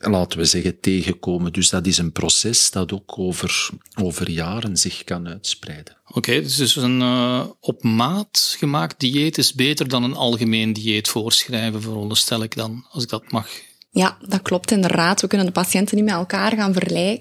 laten 0.00 0.38
we 0.38 0.44
zeggen, 0.44 0.80
tegenkomen. 0.80 1.52
Dus 1.52 1.70
dat 1.70 1.86
is 1.86 1.98
een 1.98 2.12
proces 2.12 2.70
dat 2.70 2.92
ook 2.92 3.18
over, 3.18 3.70
over 4.02 4.30
jaren 4.30 4.76
zich 4.76 5.04
kan 5.04 5.28
uitspreiden. 5.28 5.99
Oké, 6.12 6.42
dus 6.42 6.76
een 6.76 7.00
uh, 7.00 7.44
op 7.60 7.82
maat 7.82 8.54
gemaakt 8.58 9.00
dieet 9.00 9.38
is 9.38 9.54
beter 9.54 9.88
dan 9.88 10.02
een 10.02 10.16
algemeen 10.16 10.72
dieet 10.72 11.08
voorschrijven, 11.08 11.82
veronderstel 11.82 12.42
ik 12.42 12.56
dan, 12.56 12.86
als 12.90 13.02
ik 13.02 13.08
dat 13.08 13.32
mag 13.32 13.48
ja, 13.92 14.16
dat 14.28 14.42
klopt 14.42 14.70
inderdaad. 14.70 15.20
We 15.20 15.26
kunnen 15.26 15.46
de 15.46 15.52
patiënten 15.52 15.96
niet 15.96 16.04
met 16.04 16.14
elkaar 16.14 16.52
gaan 16.56 16.72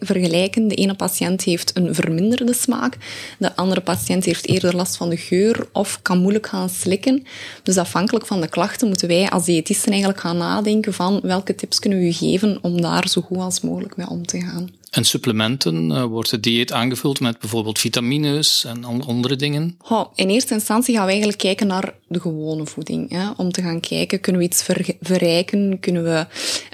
vergelijken. 0.03 0.67
De 0.67 0.75
ene 0.75 0.96
patiënt 0.96 1.43
heeft 1.43 1.77
een 1.77 1.96
verminderde 1.96 2.53
smaak, 2.53 2.98
de 3.38 3.55
andere 3.55 3.81
patiënt 3.81 4.25
heeft 4.25 4.48
eerder 4.48 4.75
last 4.75 4.98
van 4.98 5.10
de 5.10 5.17
geur 5.17 5.67
of 5.74 6.01
kan 6.01 6.17
moeilijk 6.17 6.48
gaan 6.48 6.69
slikken. 6.69 7.24
Dus 7.63 7.77
afhankelijk 7.77 8.25
van 8.25 8.41
de 8.41 8.48
klachten 8.48 8.88
moeten 8.88 9.08
wij 9.08 9.29
als 9.29 9.46
diëtisten 9.46 9.89
eigenlijk 9.89 10.22
gaan 10.22 10.38
nadenken 10.38 10.93
van 10.93 11.19
welke 11.24 11.55
tips 11.55 11.79
kunnen 11.79 12.00
we 12.00 12.05
u 12.05 12.12
geven 12.12 12.60
om 12.62 12.81
daar 12.81 13.08
zo 13.08 13.22
goed 13.22 13.38
als 13.38 13.62
mogelijk 13.62 13.98
mee 13.98 14.10
om 14.10 14.25
te 14.25 14.39
gaan. 14.39 14.69
En 14.89 15.05
supplementen, 15.05 15.89
uh, 15.91 16.03
wordt 16.03 16.31
het 16.31 16.43
dieet 16.43 16.72
aangevuld 16.72 17.19
met 17.19 17.39
bijvoorbeeld 17.39 17.79
vitamines 17.79 18.65
en 18.65 18.84
andere 19.05 19.36
dingen? 19.36 19.77
Oh, 19.89 20.05
in 20.15 20.29
eerste 20.29 20.53
instantie 20.53 20.93
gaan 20.96 21.03
we 21.03 21.10
eigenlijk 21.10 21.41
kijken 21.41 21.67
naar 21.67 21.93
de 22.08 22.19
gewone 22.19 22.65
voeding. 22.65 23.12
Hè? 23.12 23.29
Om 23.38 23.51
te 23.51 23.62
gaan 23.62 23.79
kijken, 23.79 24.19
kunnen 24.19 24.41
we 24.41 24.48
iets 24.48 24.63
verrijken? 25.01 25.79
Kunnen 25.79 26.03
we 26.03 26.25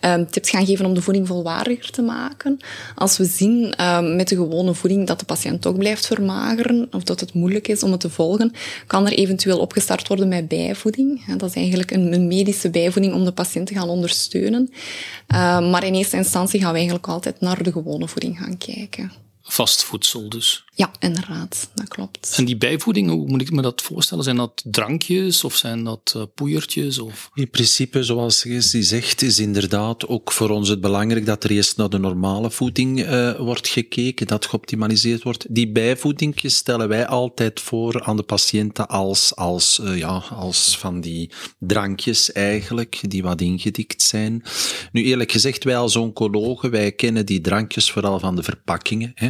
um, 0.08 0.30
tips 0.30 0.50
gaan 0.50 0.66
geven 0.66 0.86
om 0.86 0.94
de 0.94 1.02
voeding 1.02 1.28
volwaardiger 1.28 1.92
te 1.92 2.02
maken? 2.02 2.58
Als 2.96 3.18
we 3.18 3.26
zien 3.26 3.84
um, 3.84 4.16
met 4.16 4.28
de 4.28 4.36
gewone 4.36 4.74
voeding 4.74 5.08
dat 5.08 5.20
de 5.20 5.26
patiënt 5.26 5.62
toch 5.62 5.78
blijft 5.78 6.06
vermageren, 6.06 6.88
of 6.92 7.04
dat 7.04 7.20
het 7.20 7.34
moeilijk 7.34 7.68
is 7.68 7.84
om 7.84 7.92
het 7.92 8.00
te 8.00 8.10
volgen, 8.10 8.52
kan 8.88 9.06
er 9.06 9.14
eventueel 9.14 9.60
opgestart 9.60 10.08
worden 10.08 10.28
met 10.28 10.48
bijvoeding. 10.48 11.36
Dat 11.38 11.50
is 11.50 11.56
eigenlijk 11.56 11.92
een, 11.92 12.28
medische 12.28 12.70
bijvoeding 12.70 13.14
om 13.14 13.26
de 13.26 13.32
patiënt 13.32 13.68
te 13.68 13.74
gaan 13.74 13.90
ondersteunen. 13.90 14.70
Um, 15.28 15.70
maar 15.70 15.86
in 15.86 15.94
eerste 15.94 16.18
instantie 16.18 16.60
gaan 16.60 16.70
we 16.70 16.76
eigenlijk 16.76 17.08
altijd 17.08 17.40
naar 17.40 17.64
de 17.64 17.72
gewone 17.72 18.05
voeding 18.08 18.38
gaan 18.38 18.58
kijken. 18.58 19.12
Vast 19.48 19.84
voedsel 19.84 20.30
dus. 20.30 20.64
Ja, 20.74 20.92
inderdaad, 21.00 21.70
dat 21.76 21.88
klopt. 21.88 22.34
En 22.38 22.46
die 22.46 22.58
bijvoeding, 22.58 23.10
hoe 23.10 23.28
moet 23.28 23.42
ik 23.42 23.52
me 23.52 23.62
dat 23.62 23.82
voorstellen? 23.82 24.24
Zijn 24.24 24.36
dat 24.36 24.64
drankjes 24.66 25.44
of 25.44 25.56
zijn 25.56 25.84
dat 25.84 26.14
uh, 26.18 26.24
poeiertjes? 26.36 27.00
Of? 27.00 27.30
In 27.34 27.50
principe, 27.50 28.04
zoals 28.04 28.44
je 28.44 28.62
zegt, 28.62 29.22
is 29.22 29.40
inderdaad 29.40 30.08
ook 30.08 30.32
voor 30.32 30.50
ons 30.50 30.70
het 30.70 30.82
belangrijk 30.82 31.26
dat 31.26 31.44
er 31.44 31.52
eerst 31.52 31.78
naar 31.78 31.90
de 31.90 31.98
normale 31.98 32.52
voeding 32.52 33.00
uh, 33.00 33.40
wordt 33.40 33.68
gekeken, 33.68 34.28
dat 34.28 34.46
geoptimaliseerd 34.46 35.24
wordt. 35.24 35.46
Die 35.50 35.72
bijvoedingjes 35.72 36.56
stellen 36.56 36.88
wij 36.88 37.08
altijd 37.08 37.60
voor 37.60 38.04
aan 38.04 38.18
de 38.18 38.24
patiënten 38.24 38.88
als, 38.88 39.36
als, 39.36 39.80
uh, 39.84 39.98
ja, 39.98 40.24
als 40.30 40.78
van 40.78 41.02
die 41.02 41.32
drankjes 41.60 42.32
eigenlijk, 42.32 43.02
die 43.08 43.24
wat 43.24 43.42
ingedikt 43.42 44.02
zijn. 44.02 44.44
Nu 44.92 45.04
eerlijk 45.04 45.32
gezegd, 45.32 45.64
wij 45.64 45.78
als 45.78 45.96
oncologen, 45.96 46.72
wij 46.72 46.92
kennen 46.92 47.26
die 47.26 47.42
drankjes 47.42 47.92
vooral 47.92 48.20
van 48.20 48.36
de 48.36 48.44
verpakkingen. 48.44 49.12
Hè. 49.16 49.30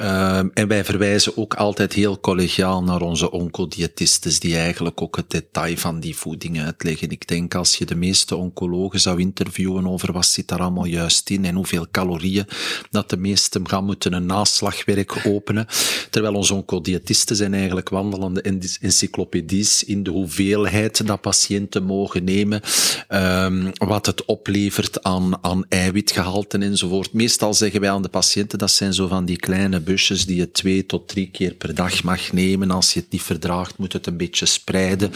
Uh, 0.00 0.38
en 0.38 0.68
wij 0.68 0.84
verwijzen 0.84 1.36
ook 1.36 1.54
altijd 1.54 1.92
heel 1.92 2.20
collegiaal 2.20 2.82
naar 2.82 3.00
onze 3.00 3.30
oncodiëtistes, 3.30 4.40
die 4.40 4.56
eigenlijk 4.56 5.02
ook 5.02 5.16
het 5.16 5.30
detail 5.30 5.76
van 5.76 6.00
die 6.00 6.16
voeding 6.16 6.62
uitleggen. 6.62 7.10
Ik 7.10 7.28
denk 7.28 7.54
als 7.54 7.76
je 7.76 7.84
de 7.84 7.94
meeste 7.94 8.36
oncologen 8.36 9.00
zou 9.00 9.20
interviewen 9.20 9.86
over 9.86 10.12
wat 10.12 10.26
zit 10.26 10.48
daar 10.48 10.60
allemaal 10.60 10.84
juist 10.84 11.30
in 11.30 11.44
en 11.44 11.54
hoeveel 11.54 11.86
calorieën, 11.90 12.46
dat 12.90 13.10
de 13.10 13.16
meesten 13.16 13.68
gaan 13.68 13.84
moeten 13.84 14.12
een 14.12 14.26
naslagwerk 14.26 15.26
openen. 15.26 15.66
Terwijl 16.10 16.34
onze 16.34 16.54
oncodiëtisten 16.54 17.36
zijn 17.36 17.54
eigenlijk 17.54 17.88
wandelende 17.88 18.42
encyclopedies 18.80 19.84
in 19.84 20.02
de 20.02 20.10
hoeveelheid 20.10 21.06
dat 21.06 21.20
patiënten 21.20 21.82
mogen 21.82 22.24
nemen, 22.24 22.62
um, 23.08 23.70
wat 23.74 24.06
het 24.06 24.24
oplevert 24.24 25.02
aan, 25.02 25.44
aan 25.44 25.64
eiwitgehalten 25.68 26.62
enzovoort. 26.62 27.12
Meestal 27.12 27.54
zeggen 27.54 27.80
wij 27.80 27.90
aan 27.90 28.02
de 28.02 28.08
patiënten, 28.08 28.58
dat 28.58 28.70
zijn 28.70 28.94
zo 28.94 29.06
van 29.06 29.24
die 29.24 29.36
kleine 29.36 29.80
busjes 29.88 30.26
die 30.26 30.36
je 30.36 30.50
twee 30.50 30.86
tot 30.86 31.08
drie 31.08 31.30
keer 31.30 31.54
per 31.54 31.74
dag 31.74 32.02
mag 32.02 32.32
nemen. 32.32 32.70
Als 32.70 32.92
je 32.92 33.00
het 33.00 33.10
niet 33.10 33.22
verdraagt, 33.22 33.78
moet 33.78 33.92
het 33.92 34.06
een 34.06 34.16
beetje 34.16 34.46
spreiden 34.46 35.10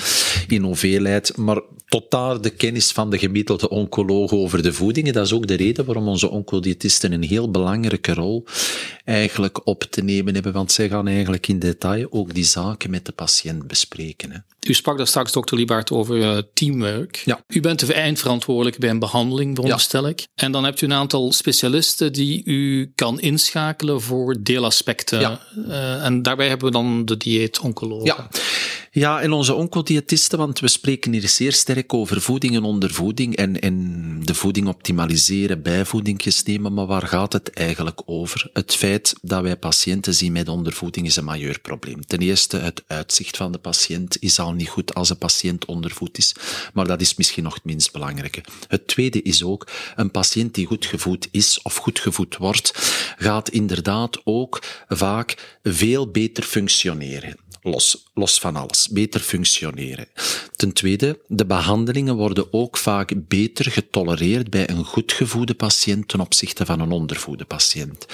in 0.49 0.63
hoeveelheid. 0.63 1.37
Maar 1.37 1.61
tot 1.93 2.11
daar 2.11 2.41
de 2.41 2.51
kennis 2.51 2.93
van 2.93 3.11
de 3.11 3.19
gemiddelde 3.19 3.69
oncoloog 3.69 4.33
over 4.33 4.63
de 4.63 4.73
voedingen. 4.73 5.13
Dat 5.13 5.27
is 5.27 5.33
ook 5.33 5.47
de 5.47 5.55
reden 5.55 5.85
waarom 5.85 6.09
onze 6.09 6.31
oncodiëtisten 6.31 7.13
een 7.13 7.23
heel 7.23 7.51
belangrijke 7.51 8.15
rol 8.15 8.45
eigenlijk 9.05 9.67
op 9.67 9.83
te 9.83 10.03
nemen 10.03 10.35
hebben. 10.35 10.53
Want 10.53 10.73
zij 10.73 10.89
gaan 10.89 11.09
eigenlijk 11.09 11.49
in 11.49 11.59
detail 11.59 12.07
ook 12.11 12.35
die 12.35 12.45
zaken 12.45 12.91
met 12.91 13.07
de 13.07 13.13
patiënt 13.13 13.67
bespreken. 13.67 14.31
Hè. 14.31 14.39
U 14.67 14.75
sprak 14.75 14.97
daar 14.97 15.07
straks, 15.07 15.33
dokter 15.33 15.57
Liebart, 15.57 15.91
over 15.91 16.17
uh, 16.17 16.39
teamwork. 16.55 17.23
Ja. 17.25 17.41
U 17.49 17.61
bent 17.61 17.87
de 17.87 17.95
eindverantwoordelijk 17.95 18.79
bij 18.79 18.91
een 18.91 18.99
behandeling, 18.99 19.55
veronderstel 19.55 20.09
ik. 20.09 20.27
En 20.35 20.53
dan 20.53 20.65
hebt 20.65 20.81
u 20.81 20.87
een 20.87 20.93
aantal 20.93 21.33
specialisten 21.33 22.13
die 22.13 22.45
u 22.45 22.93
kan 22.95 23.21
inschakelen 23.21 24.01
voor 24.01 24.43
deelaspecten. 24.63 25.21
Ja. 25.21 25.41
Uh, 25.69 26.05
en 26.05 26.23
daarbij 26.23 26.49
hebben 26.49 26.67
we 26.67 26.73
dan 26.73 27.05
de 27.05 27.17
dieet-oncologen. 27.17 28.07
Ja. 28.07 28.29
Ja, 28.95 29.21
en 29.21 29.33
onze 29.33 29.55
oncodiëtisten, 29.55 30.39
want 30.39 30.61
we 30.61 30.69
spreken 30.69 31.13
hier 31.13 31.29
zeer 31.29 31.53
sterk 31.53 31.95
over 31.95 32.21
voeding 32.21 32.57
en 32.57 32.63
ondervoeding 32.63 33.37
en, 33.37 33.61
en 33.61 34.21
de 34.25 34.35
voeding 34.35 34.67
optimaliseren, 34.69 35.63
bijvoedingjes 35.63 36.43
nemen, 36.43 36.75
maar 36.75 36.87
waar 36.87 37.07
gaat 37.07 37.33
het 37.33 37.51
eigenlijk 37.51 38.03
over? 38.05 38.51
Het 38.53 38.75
feit 38.75 39.15
dat 39.23 39.43
wij 39.43 39.57
patiënten 39.57 40.15
zien 40.15 40.33
met 40.33 40.49
ondervoeding 40.49 41.07
is 41.07 41.17
een 41.17 41.25
majeur 41.25 41.61
probleem. 41.61 42.07
Ten 42.07 42.19
eerste, 42.19 42.57
het 42.57 42.85
uitzicht 42.87 43.37
van 43.37 43.53
de 43.53 43.59
patiënt 43.59 44.23
is 44.23 44.39
al 44.39 44.53
niet 44.53 44.69
goed 44.69 44.95
als 44.95 45.11
een 45.11 45.19
patiënt 45.19 45.65
ondervoed 45.65 46.19
is, 46.19 46.35
maar 46.73 46.87
dat 46.87 47.01
is 47.01 47.15
misschien 47.15 47.45
nog 47.45 47.55
het 47.55 47.65
minst 47.65 47.93
belangrijke. 47.93 48.45
Het 48.69 48.87
tweede 48.87 49.23
is 49.23 49.43
ook, 49.43 49.69
een 49.97 50.11
patiënt 50.11 50.55
die 50.55 50.67
goed 50.67 50.87
gevoed 50.87 51.29
is 51.31 51.63
of 51.63 51.77
goed 51.77 51.99
gevoed 51.99 52.37
wordt, 52.37 52.73
gaat 53.19 53.49
inderdaad 53.49 54.21
ook 54.25 54.63
vaak 54.89 55.59
veel 55.63 56.11
beter 56.11 56.43
functioneren 56.43 57.42
los, 57.63 58.11
los 58.15 58.39
van 58.39 58.57
alles, 58.57 58.89
beter 58.89 59.21
functioneren. 59.21 60.09
Ten 60.57 60.73
tweede, 60.73 61.21
de 61.27 61.47
behandelingen 61.47 62.17
worden 62.17 62.53
ook 62.53 62.77
vaak 62.77 63.13
beter 63.29 63.71
getolereerd 63.71 64.51
bij 64.51 64.71
een 64.71 64.85
goed 64.85 65.13
gevoede 65.13 65.55
patiënt 65.55 66.09
ten 66.09 66.21
opzichte 66.21 66.67
van 66.67 66.81
een 66.81 66.91
ondervoede 66.91 67.45
patiënt. 67.45 68.07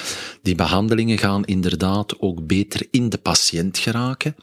Die 0.42 0.54
behandelingen 0.54 1.18
gaan 1.18 1.44
inderdaad 1.44 2.20
ook 2.20 2.46
beter 2.46 2.86
in 2.90 3.08
de 3.08 3.18
patiënt 3.18 3.78
geraken, 3.78 4.36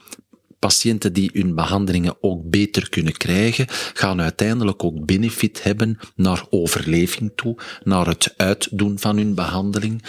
patiënten 0.58 1.12
die 1.12 1.30
hun 1.32 1.54
behandelingen 1.54 2.16
ook 2.20 2.50
beter 2.50 2.88
kunnen 2.88 3.16
krijgen, 3.16 3.66
gaan 3.94 4.20
uiteindelijk 4.20 4.84
ook 4.84 5.06
benefit 5.06 5.62
hebben 5.62 5.98
naar 6.14 6.44
overleving 6.50 7.32
toe, 7.34 7.56
naar 7.84 8.06
het 8.06 8.34
uitdoen 8.36 8.98
van 8.98 9.16
hun 9.16 9.34
behandeling. 9.34 10.02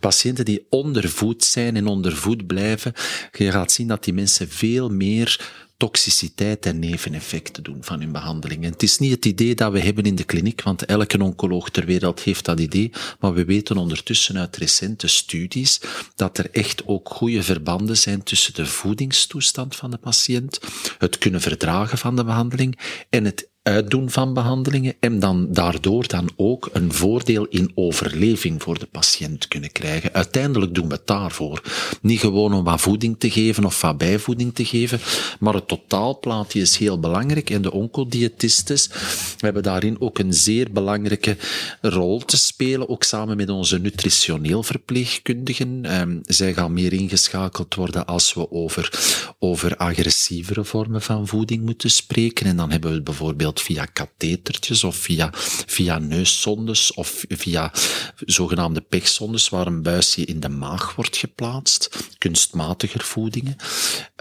Patiënten 0.00 0.44
die 0.44 0.66
ondervoed 0.70 1.44
zijn 1.44 1.76
en 1.76 1.86
ondervoed 1.86 2.46
blijven, 2.46 2.92
je 3.32 3.50
gaat 3.50 3.72
zien 3.72 3.88
dat 3.88 4.04
die 4.04 4.14
mensen 4.14 4.48
veel 4.48 4.88
meer 4.88 5.40
toxiciteit 5.76 6.66
en 6.66 6.78
neveneffecten 6.78 7.62
doen 7.62 7.78
van 7.80 8.00
hun 8.00 8.12
behandelingen. 8.12 8.72
Het 8.72 8.82
is 8.82 8.98
niet 8.98 9.10
het 9.10 9.24
idee 9.24 9.54
dat 9.54 9.72
we 9.72 9.80
hebben 9.80 10.04
in 10.04 10.14
de 10.14 10.24
kliniek, 10.24 10.62
want 10.62 10.84
elke 10.84 11.22
oncoloog 11.22 11.70
ter 11.70 11.84
wereld 11.84 12.20
heeft 12.20 12.44
dat 12.44 12.60
idee, 12.60 12.92
maar 13.20 13.34
we 13.34 13.44
weten 13.44 13.76
ondertussen 13.76 14.38
uit 14.38 14.56
recente 14.56 15.06
studies 15.06 15.80
dat 16.14 16.38
er 16.38 16.50
echt 16.50 16.86
ook 16.86 17.08
goede 17.08 17.42
verbanden 17.42 17.96
zijn 17.96 18.22
tussen 18.22 18.54
de 18.54 18.66
voedingstoestand 18.66 19.76
van 19.76 19.90
de 19.90 19.96
patiënt, 19.96 20.60
het 20.98 21.18
kunnen 21.18 21.40
verdragen 21.40 21.98
van 21.98 22.16
de 22.16 22.24
behandeling 22.24 22.78
en 23.10 23.24
het 23.24 23.48
uitdoen 23.66 24.10
van 24.10 24.34
behandelingen 24.34 24.94
en 25.00 25.18
dan 25.18 25.46
daardoor 25.50 26.06
dan 26.06 26.30
ook 26.36 26.68
een 26.72 26.92
voordeel 26.92 27.46
in 27.46 27.72
overleving 27.74 28.62
voor 28.62 28.78
de 28.78 28.86
patiënt 28.86 29.48
kunnen 29.48 29.72
krijgen. 29.72 30.12
Uiteindelijk 30.12 30.74
doen 30.74 30.88
we 30.88 30.94
het 30.94 31.06
daarvoor. 31.06 31.62
Niet 32.00 32.20
gewoon 32.20 32.52
om 32.52 32.64
wat 32.64 32.80
voeding 32.80 33.18
te 33.18 33.30
geven 33.30 33.64
of 33.64 33.80
wat 33.80 33.98
bijvoeding 33.98 34.54
te 34.54 34.64
geven, 34.64 35.00
maar 35.38 35.54
het 35.54 35.68
totaalplaatje 35.68 36.60
is 36.60 36.76
heel 36.76 37.00
belangrijk 37.00 37.50
en 37.50 37.62
de 37.62 37.72
oncodiëtistes 37.72 38.90
hebben 39.38 39.62
daarin 39.62 40.00
ook 40.00 40.18
een 40.18 40.32
zeer 40.32 40.72
belangrijke 40.72 41.36
rol 41.80 42.18
te 42.18 42.36
spelen, 42.36 42.88
ook 42.88 43.02
samen 43.02 43.36
met 43.36 43.50
onze 43.50 43.78
nutritioneel 43.78 44.62
verpleegkundigen. 44.62 46.00
Um, 46.00 46.20
zij 46.24 46.54
gaan 46.54 46.72
meer 46.72 46.92
ingeschakeld 46.92 47.74
worden 47.74 48.06
als 48.06 48.34
we 48.34 48.50
over, 48.50 48.90
over 49.38 49.76
agressievere 49.76 50.64
vormen 50.64 51.02
van 51.02 51.26
voeding 51.26 51.64
moeten 51.64 51.90
spreken 51.90 52.46
en 52.46 52.56
dan 52.56 52.70
hebben 52.70 52.92
we 52.92 53.02
bijvoorbeeld 53.02 53.55
via 53.60 53.84
kathetertjes 53.84 54.84
of 54.84 54.96
via, 54.96 55.30
via 55.66 55.98
neuszondes 55.98 56.92
of 56.94 57.24
via 57.28 57.72
zogenaamde 58.16 58.80
pechzondes 58.80 59.48
waar 59.48 59.66
een 59.66 59.82
buisje 59.82 60.24
in 60.24 60.40
de 60.40 60.48
maag 60.48 60.94
wordt 60.94 61.16
geplaatst, 61.16 61.96
kunstmatiger 62.18 63.00
voedingen. 63.00 63.56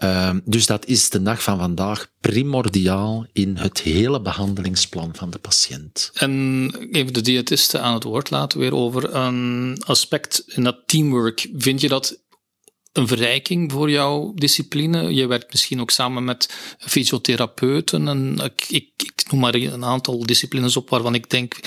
Uh, 0.04 0.30
dus 0.46 0.66
dat 0.66 0.86
is 0.86 1.10
de 1.10 1.22
dag 1.22 1.44
van 1.44 1.58
vandaag 1.58 2.14
primordiaal 2.20 3.26
in 3.34 3.58
het 3.58 3.82
hele 3.82 4.22
behandelingsplan 4.22 5.16
van 5.16 5.30
de 5.30 5.38
patiënt. 5.38 6.12
En 6.14 6.32
even 6.92 7.14
de 7.14 7.22
diëtisten 7.22 7.82
aan 7.82 7.94
het 7.94 8.04
woord 8.04 8.30
laten 8.30 8.60
weer 8.60 8.74
over 8.74 9.14
een 9.14 9.78
aspect 9.86 10.44
in 10.46 10.64
dat 10.64 10.78
teamwork. 10.86 11.50
Vind 11.58 11.82
je 11.82 11.88
dat 11.88 12.24
een 12.98 13.08
verrijking 13.08 13.72
voor 13.72 13.90
jouw 13.90 14.32
discipline. 14.36 15.14
Je 15.14 15.28
werkt 15.28 15.52
misschien 15.52 15.82
ook 15.82 15.92
samen 15.92 16.24
met 16.24 16.54
fysiotherapeuten. 16.78 18.08
En 18.08 18.40
ik, 18.44 18.66
ik, 18.70 18.90
ik 18.98 19.32
noem 19.32 19.40
maar 19.40 19.54
een 19.54 19.86
aantal 19.86 20.26
disciplines 20.26 20.78
op 20.78 20.90
waarvan 20.90 21.16
ik 21.16 21.30
denk 21.30 21.60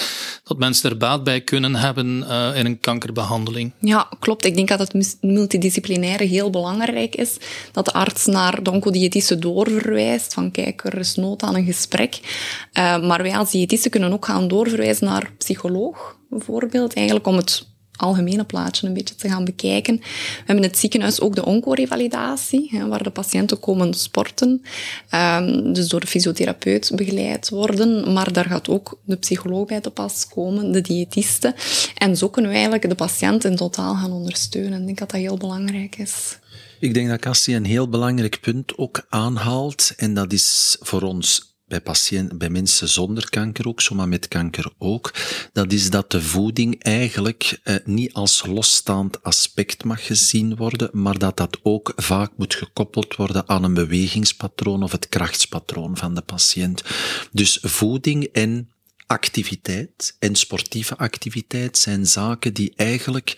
dat 0.45 0.59
mensen 0.59 0.91
er 0.91 0.97
baat 0.97 1.25
bij 1.25 1.41
kunnen 1.41 1.75
hebben 1.75 2.25
uh, 2.29 2.57
in 2.57 2.67
een 2.67 2.81
kankerbehandeling. 2.81 3.73
Ja, 3.81 4.09
klopt. 4.19 4.45
Ik 4.45 4.55
denk 4.55 4.69
dat 4.69 4.79
het 4.79 5.17
multidisciplinaire 5.21 6.25
heel 6.25 6.51
belangrijk 6.51 7.17
is. 7.17 7.37
Dat 7.73 7.85
de 7.85 7.93
arts 7.93 8.27
naar 8.27 8.63
de 8.63 8.71
oncodiëtiste 8.71 9.39
doorverwijst. 9.39 10.35
Van 10.35 10.51
kijk, 10.51 10.85
er 10.85 10.99
is 10.99 11.15
nood 11.15 11.43
aan 11.43 11.55
een 11.55 11.65
gesprek. 11.65 12.21
Uh, 12.73 13.07
maar 13.07 13.23
wij 13.23 13.37
als 13.37 13.51
diëtisten 13.51 13.91
kunnen 13.91 14.13
ook 14.13 14.25
gaan 14.25 14.49
doorverwijzen 14.49 15.07
naar 15.07 15.33
psycholoog, 15.39 16.17
bijvoorbeeld. 16.29 16.95
Eigenlijk 16.95 17.27
om 17.27 17.37
het 17.37 17.67
algemene 17.99 18.45
plaatje 18.45 18.87
een 18.87 18.95
beetje 18.95 19.15
te 19.15 19.29
gaan 19.29 19.45
bekijken. 19.45 19.97
We 19.97 20.03
hebben 20.37 20.65
in 20.65 20.71
het 20.71 20.79
ziekenhuis 20.79 21.21
ook 21.21 21.35
de 21.35 21.45
oncorevalidatie, 21.45 22.83
waar 22.89 23.03
de 23.03 23.11
patiënten 23.11 23.61
komen 23.61 23.95
sporten, 23.95 24.63
um, 25.15 25.73
dus 25.73 25.89
door 25.89 26.01
de 26.01 26.07
fysiotherapeut 26.07 26.91
begeleid 26.95 27.49
worden, 27.49 28.13
maar 28.13 28.33
daar 28.33 28.45
gaat 28.45 28.69
ook 28.69 28.99
de 29.05 29.17
psycholoog 29.17 29.67
bij 29.67 29.81
te 29.81 29.91
pas 29.91 30.29
komen, 30.29 30.73
de 30.73 30.81
diëtiste. 30.81 31.55
En 31.95 32.17
zo 32.17 32.29
kunnen 32.29 32.51
we 32.51 32.57
eigenlijk 32.57 32.89
de 32.89 32.95
patiënt 32.95 33.45
in 33.45 33.57
totaal 33.57 33.95
gaan 33.95 34.13
ondersteunen. 34.13 34.81
Ik 34.81 34.87
denk 34.87 34.99
dat 34.99 35.11
dat 35.11 35.21
heel 35.21 35.37
belangrijk 35.37 35.97
is. 35.97 36.39
Ik 36.81 36.95
denk 36.95 37.09
dat 37.09 37.21
Cassie 37.21 37.55
een 37.55 37.65
heel 37.65 37.89
belangrijk 37.89 38.41
punt 38.41 38.79
ook 38.79 39.07
aanhaalt. 39.09 39.93
En 39.97 40.15
dat 40.15 40.33
is 40.33 40.77
voor 40.81 41.03
ons 41.03 41.48
bij, 41.69 41.81
patiënten, 41.81 42.39
bij 42.39 42.51
mensen 42.51 42.89
zonder 42.89 43.31
kanker 43.31 43.69
ook, 43.69 43.81
zomaar 43.81 44.09
met 44.09 44.29
kanker 44.29 44.73
ook, 44.79 45.15
dat 45.53 45.73
is 45.73 45.91
dat 45.91 46.11
de 46.11 46.23
voeding 46.23 46.83
eigenlijk 46.83 47.61
eh, 47.63 47.77
niet 47.85 48.13
als 48.13 48.47
losstaand 48.47 49.23
aspect 49.23 49.85
mag 49.85 50.07
gezien 50.07 50.57
worden, 50.57 50.91
maar 50.93 51.19
dat 51.19 51.37
dat 51.37 51.59
ook 51.63 51.93
vaak 51.97 52.31
moet 52.37 52.55
gekoppeld 52.55 53.17
worden 53.17 53.49
aan 53.49 53.65
een 53.65 53.75
bewegingspatroon 53.75 54.83
of 54.83 54.93
het 54.93 55.09
krachtspatroon 55.09 55.97
van 55.97 56.15
de 56.15 56.23
patiënt. 56.23 56.83
Dus 57.33 57.59
voeding 57.63 58.25
en 58.25 58.69
activiteit 59.09 60.17
en 60.19 60.35
sportieve 60.35 60.97
activiteit 60.97 61.79
zijn 61.79 62.07
zaken 62.07 62.55
die 62.55 62.73
eigenlijk 62.77 63.37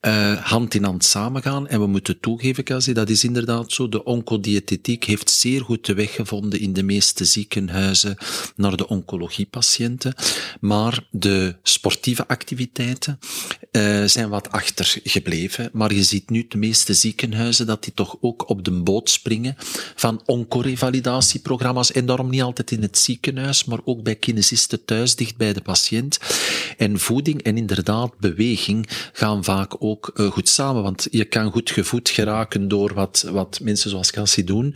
uh, 0.00 0.36
hand 0.36 0.74
in 0.74 0.84
hand 0.84 1.04
samengaan. 1.04 1.68
En 1.68 1.80
we 1.80 1.86
moeten 1.86 2.20
toegeven, 2.20 2.64
Kazi, 2.64 2.92
dat 2.92 3.08
is 3.08 3.24
inderdaad 3.24 3.72
zo. 3.72 3.88
De 3.88 4.04
oncodiëtetiek 4.04 5.04
heeft 5.04 5.30
zeer 5.30 5.60
goed 5.60 5.86
de 5.86 5.94
weg 5.94 6.14
gevonden 6.14 6.60
in 6.60 6.72
de 6.72 6.82
meeste 6.82 7.24
ziekenhuizen 7.24 8.16
naar 8.56 8.76
de 8.76 8.88
oncologiepatiënten. 8.88 10.14
Maar 10.60 11.06
de 11.10 11.56
sportieve 11.62 12.28
activiteiten 12.28 13.18
uh, 13.72 14.04
zijn 14.04 14.28
wat 14.28 14.50
achtergebleven. 14.50 15.70
Maar 15.72 15.94
je 15.94 16.02
ziet 16.02 16.30
nu 16.30 16.46
de 16.48 16.58
meeste 16.58 16.94
ziekenhuizen 16.94 17.66
dat 17.66 17.84
die 17.84 17.94
toch 17.94 18.16
ook 18.20 18.48
op 18.48 18.64
de 18.64 18.70
boot 18.70 19.10
springen 19.10 19.56
van 19.94 20.22
oncorevalidatieprogramma's. 20.26 21.92
En 21.92 22.06
daarom 22.06 22.30
niet 22.30 22.42
altijd 22.42 22.70
in 22.70 22.82
het 22.82 22.98
ziekenhuis, 22.98 23.64
maar 23.64 23.80
ook 23.84 24.02
bij 24.02 24.14
kinesisten 24.16 24.84
thuis 24.84 25.05
dicht 25.14 25.36
bij 25.36 25.52
de 25.52 25.60
patiënt. 25.60 26.18
En 26.76 26.98
voeding 26.98 27.42
en 27.42 27.56
inderdaad 27.56 28.18
beweging 28.18 28.88
gaan 29.12 29.44
vaak 29.44 29.74
ook 29.78 30.10
uh, 30.14 30.30
goed 30.30 30.48
samen, 30.48 30.82
want 30.82 31.06
je 31.10 31.24
kan 31.24 31.50
goed 31.50 31.70
gevoed 31.70 32.08
geraken 32.08 32.68
door 32.68 32.94
wat, 32.94 33.26
wat 33.30 33.60
mensen 33.62 33.90
zoals 33.90 34.10
Cassie 34.10 34.44
doen. 34.44 34.74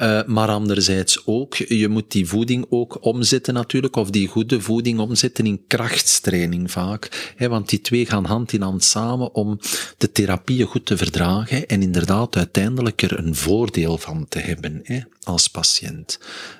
Uh, 0.00 0.24
maar 0.26 0.48
anderzijds 0.48 1.26
ook, 1.26 1.54
je 1.56 1.88
moet 1.88 2.10
die 2.10 2.26
voeding 2.26 2.66
ook 2.68 3.04
omzetten 3.04 3.54
natuurlijk, 3.54 3.96
of 3.96 4.10
die 4.10 4.28
goede 4.28 4.60
voeding 4.60 4.98
omzetten 4.98 5.46
in 5.46 5.62
krachtstraining 5.66 6.70
vaak. 6.70 7.32
Hè, 7.36 7.48
want 7.48 7.68
die 7.68 7.80
twee 7.80 8.06
gaan 8.06 8.24
hand 8.24 8.52
in 8.52 8.62
hand 8.62 8.84
samen 8.84 9.34
om 9.34 9.58
de 9.98 10.12
therapieën 10.12 10.66
goed 10.66 10.86
te 10.86 10.96
verdragen 10.96 11.66
en 11.66 11.82
inderdaad 11.82 12.36
uiteindelijk 12.36 13.02
er 13.02 13.18
een 13.18 13.34
voordeel 13.34 13.98
van 13.98 14.26
te 14.28 14.38
hebben 14.38 14.80
hè, 14.82 15.00
als 15.22 15.48
patiënt. 15.48 16.18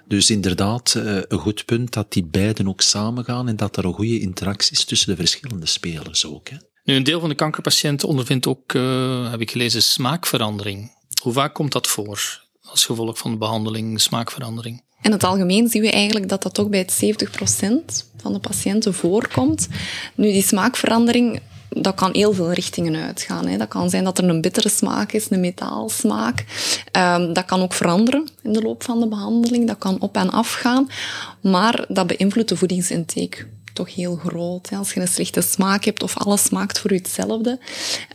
Dus 0.09 0.31
inderdaad, 0.31 0.95
uh, 0.97 1.21
een 1.29 1.39
goed 1.39 1.65
punt 1.65 1.93
dat 1.93 2.13
die 2.13 2.25
beiden 2.25 2.69
ook 2.69 2.81
samen 2.81 3.08
en 3.17 3.57
dat 3.57 3.77
er 3.77 3.85
een 3.85 3.93
goede 3.93 4.21
interactie 4.21 4.73
is 4.73 4.85
tussen 4.85 5.09
de 5.09 5.17
verschillende 5.17 5.67
spelers 5.67 6.27
ook. 6.27 6.49
Hè. 6.49 6.57
Nu, 6.85 6.95
een 6.95 7.03
deel 7.03 7.21
van 7.21 7.29
de 7.29 7.35
kankerpatiënten 7.35 8.09
ondervindt 8.09 8.47
ook, 8.47 8.73
uh, 8.73 9.31
heb 9.31 9.41
ik 9.41 9.51
gelezen, 9.51 9.83
smaakverandering. 9.83 10.93
Hoe 11.23 11.33
vaak 11.33 11.55
komt 11.55 11.73
dat 11.73 11.87
voor 11.87 12.47
als 12.63 12.85
gevolg 12.85 13.19
van 13.19 13.31
de 13.31 13.37
behandeling, 13.37 14.01
smaakverandering? 14.01 14.83
In 15.03 15.13
het 15.13 15.25
algemeen 15.25 15.69
zien 15.69 15.83
we 15.83 15.91
eigenlijk 15.91 16.29
dat 16.29 16.43
dat 16.43 16.55
toch 16.55 16.69
bij 16.69 16.79
het 16.79 16.93
70% 16.93 18.05
van 18.17 18.33
de 18.33 18.39
patiënten 18.39 18.95
voorkomt. 18.95 19.69
Nu, 20.15 20.33
die 20.33 20.43
smaakverandering 20.43 21.41
dat 21.69 21.95
kan 21.95 22.11
heel 22.13 22.33
veel 22.33 22.53
richtingen 22.53 23.03
uitgaan. 23.03 23.47
Hè. 23.47 23.57
Dat 23.57 23.69
kan 23.69 23.91
zijn 23.91 24.05
dat 24.05 24.19
er 24.19 24.29
een 24.29 24.41
bittere 24.41 24.69
smaak 24.69 25.13
is, 25.13 25.31
een 25.31 25.41
metaalsmaak. 25.41 26.45
Um, 26.97 27.33
dat 27.33 27.45
kan 27.45 27.63
ook 27.63 27.73
veranderen 27.73 28.29
in 28.43 28.53
de 28.53 28.63
loop 28.63 28.83
van 28.83 29.01
de 29.01 29.09
behandeling. 29.09 29.67
Dat 29.67 29.79
kan 29.79 30.01
op 30.01 30.17
en 30.17 30.31
af 30.31 30.53
gaan. 30.53 30.89
Maar 31.41 31.85
dat 31.89 32.07
beïnvloedt 32.07 32.49
de 32.49 32.57
voedingsintake 32.57 33.47
toch 33.79 33.95
heel 33.95 34.17
groot. 34.17 34.69
Als 34.79 34.93
je 34.93 35.01
een 35.01 35.09
slechte 35.09 35.41
smaak 35.41 35.85
hebt 35.85 36.03
of 36.03 36.17
alles 36.17 36.45
smaakt 36.45 36.79
voor 36.79 36.93
je 36.93 36.99
hetzelfde, 36.99 37.59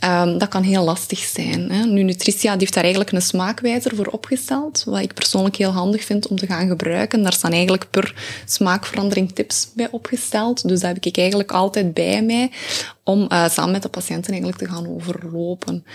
um, 0.05 0.37
dat 0.37 0.47
kan 0.47 0.63
heel 0.63 0.83
lastig 0.83 1.19
zijn. 1.19 1.93
Nu, 1.93 2.03
Nutritia 2.03 2.55
heeft 2.57 2.73
daar 2.73 2.83
eigenlijk 2.83 3.13
een 3.13 3.21
smaakwijzer 3.21 3.95
voor 3.95 4.05
opgesteld, 4.05 4.83
wat 4.85 4.99
ik 4.99 5.13
persoonlijk 5.13 5.55
heel 5.55 5.71
handig 5.71 6.03
vind 6.03 6.27
om 6.27 6.37
te 6.37 6.45
gaan 6.45 6.67
gebruiken. 6.67 7.23
Daar 7.23 7.33
staan 7.33 7.51
eigenlijk 7.51 7.87
per 7.89 8.41
smaakverandering 8.45 9.31
tips 9.31 9.69
bij 9.75 9.87
opgesteld. 9.91 10.67
Dus 10.67 10.79
dat 10.79 10.93
heb 10.93 11.05
ik 11.05 11.17
eigenlijk 11.17 11.51
altijd 11.51 11.93
bij 11.93 12.23
mij 12.23 12.51
om 13.03 13.27
uh, 13.31 13.49
samen 13.49 13.71
met 13.71 13.81
de 13.81 13.89
patiënten 13.89 14.31
eigenlijk 14.31 14.61
te 14.61 14.69
gaan 14.69 14.87
overlopen. 14.87 15.85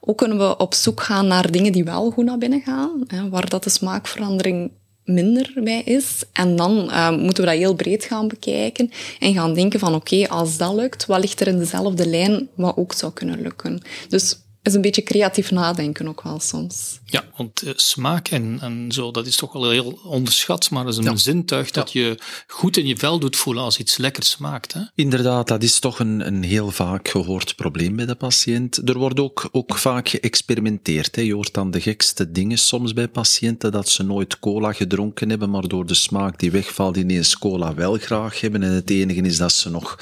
Ook 0.00 0.18
kunnen 0.18 0.38
we 0.38 0.56
op 0.56 0.74
zoek 0.74 1.02
gaan 1.02 1.26
naar 1.26 1.50
dingen 1.50 1.72
die 1.72 1.84
wel 1.84 2.10
goed 2.10 2.24
naar 2.24 2.38
binnen 2.38 2.60
gaan, 2.60 3.06
waar 3.30 3.48
dat 3.48 3.64
de 3.64 3.70
smaakverandering 3.70 4.70
minder 5.04 5.52
bij 5.64 5.82
is. 5.82 6.22
En 6.32 6.56
dan 6.56 6.88
uh, 6.90 7.10
moeten 7.10 7.44
we 7.44 7.50
dat 7.50 7.58
heel 7.58 7.74
breed 7.74 8.04
gaan 8.04 8.28
bekijken 8.28 8.90
en 9.18 9.34
gaan 9.34 9.54
denken 9.54 9.80
van 9.80 9.94
oké, 9.94 10.28
als 10.28 10.56
dat 10.56 10.74
lukt, 10.74 11.06
wat 11.06 11.20
ligt 11.20 11.40
er 11.40 11.46
in 11.46 11.58
dezelfde 11.58 12.08
lijn 12.08 12.48
wat 12.54 12.76
ook 12.76 12.92
zou 12.92 13.12
kunnen 13.12 13.40
lukken. 13.42 13.80
Dus 14.08 14.36
is 14.64 14.74
een 14.74 14.80
beetje 14.80 15.02
creatief 15.02 15.50
nadenken 15.50 16.08
ook 16.08 16.22
wel 16.22 16.40
soms. 16.40 16.98
Ja, 17.04 17.24
want 17.36 17.64
uh, 17.64 17.72
smaak 17.76 18.28
en, 18.28 18.58
en 18.60 18.92
zo, 18.92 19.10
dat 19.10 19.26
is 19.26 19.36
toch 19.36 19.52
wel 19.52 19.70
heel 19.70 19.98
onderschat, 20.04 20.70
maar 20.70 20.84
dat 20.84 20.92
is 20.92 20.98
een 20.98 21.04
ja. 21.04 21.16
zintuig 21.16 21.70
dat 21.70 21.92
ja. 21.92 22.00
je 22.00 22.18
goed 22.46 22.76
in 22.76 22.86
je 22.86 22.96
vel 22.96 23.18
doet 23.18 23.36
voelen 23.36 23.62
als 23.62 23.78
iets 23.78 23.96
lekker 23.96 24.22
smaakt. 24.22 24.72
Hè? 24.72 24.80
Inderdaad, 24.94 25.48
dat 25.48 25.62
is 25.62 25.78
toch 25.78 25.98
een, 25.98 26.26
een 26.26 26.42
heel 26.42 26.70
vaak 26.70 27.08
gehoord 27.08 27.56
probleem 27.56 27.96
bij 27.96 28.06
de 28.06 28.14
patiënt. 28.14 28.88
Er 28.88 28.98
wordt 28.98 29.20
ook, 29.20 29.48
ook 29.52 29.78
vaak 29.78 30.08
geëxperimenteerd. 30.08 31.16
Hè. 31.16 31.22
Je 31.22 31.34
hoort 31.34 31.54
dan 31.54 31.70
de 31.70 31.80
gekste 31.80 32.30
dingen 32.30 32.58
soms 32.58 32.92
bij 32.92 33.08
patiënten, 33.08 33.72
dat 33.72 33.88
ze 33.88 34.02
nooit 34.02 34.38
cola 34.38 34.72
gedronken 34.72 35.30
hebben, 35.30 35.50
maar 35.50 35.68
door 35.68 35.86
de 35.86 35.94
smaak 35.94 36.38
die 36.38 36.50
wegvalt 36.50 36.96
ineens 36.96 37.38
cola 37.38 37.74
wel 37.74 37.98
graag 37.98 38.40
hebben. 38.40 38.62
En 38.62 38.72
het 38.72 38.90
enige 38.90 39.20
is 39.20 39.36
dat 39.36 39.52
ze 39.52 39.70
nog, 39.70 39.98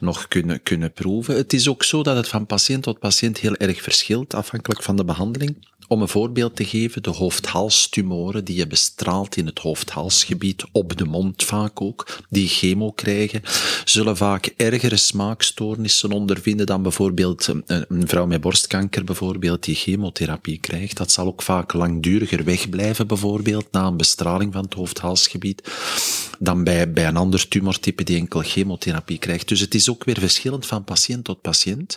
nog 0.00 0.28
kunnen, 0.28 0.62
kunnen 0.62 0.92
proeven. 0.92 1.36
Het 1.36 1.52
is 1.52 1.68
ook 1.68 1.84
zo 1.84 2.02
dat 2.02 2.16
het 2.16 2.28
van 2.28 2.46
patiënt 2.46 2.82
tot 2.82 2.98
patiënt 2.98 3.38
heel 3.38 3.54
erg 3.54 3.82
verschilt 3.82 4.02
verschilt 4.04 4.34
afhankelijk 4.34 4.82
van 4.82 4.96
de 4.96 5.04
behandeling. 5.04 5.56
Om 5.88 6.02
een 6.02 6.08
voorbeeld 6.08 6.56
te 6.56 6.64
geven, 6.64 7.02
de 7.02 7.10
hoofdhalstumoren 7.10 8.44
die 8.44 8.56
je 8.56 8.66
bestraalt 8.66 9.36
in 9.36 9.46
het 9.46 9.58
hoofdhalsgebied, 9.58 10.64
op 10.72 10.96
de 10.96 11.04
mond 11.04 11.42
vaak 11.42 11.80
ook, 11.80 12.18
die 12.28 12.48
chemo 12.48 12.92
krijgen, 12.92 13.42
zullen 13.84 14.16
vaak 14.16 14.54
ergere 14.56 14.96
smaakstoornissen 14.96 16.12
ondervinden 16.12 16.66
dan 16.66 16.82
bijvoorbeeld 16.82 17.48
een 17.66 18.08
vrouw 18.08 18.26
met 18.26 18.40
borstkanker 18.40 19.04
bijvoorbeeld 19.04 19.64
die 19.64 19.74
chemotherapie 19.74 20.58
krijgt. 20.58 20.96
Dat 20.96 21.12
zal 21.12 21.26
ook 21.26 21.42
vaak 21.42 21.72
langduriger 21.72 22.44
wegblijven 22.44 23.06
bijvoorbeeld 23.06 23.66
na 23.70 23.86
een 23.86 23.96
bestraling 23.96 24.52
van 24.52 24.64
het 24.64 24.74
hoofdhalsgebied 24.74 25.62
dan 26.38 26.64
bij, 26.64 26.92
bij 26.92 27.06
een 27.06 27.16
ander 27.16 27.48
tumortype 27.48 28.04
die 28.04 28.16
enkel 28.16 28.40
chemotherapie 28.40 29.18
krijgt. 29.18 29.48
Dus 29.48 29.60
het 29.60 29.74
is 29.74 29.90
ook 29.90 30.04
weer 30.04 30.18
verschillend 30.18 30.66
van 30.66 30.84
patiënt 30.84 31.24
tot 31.24 31.40
patiënt. 31.40 31.96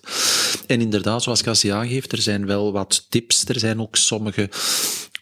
En 0.68 0.82
inderdaad, 0.82 1.24
zoals 1.24 1.44
Cassie 1.44 1.74
aangeeft, 1.74 2.12
er 2.12 2.22
zijn 2.22 2.46
wel 2.46 2.72
wat 2.72 3.06
tips, 3.10 3.46
er 3.46 3.60
zijn 3.60 3.77
ook 3.82 3.96
sommige 3.96 4.50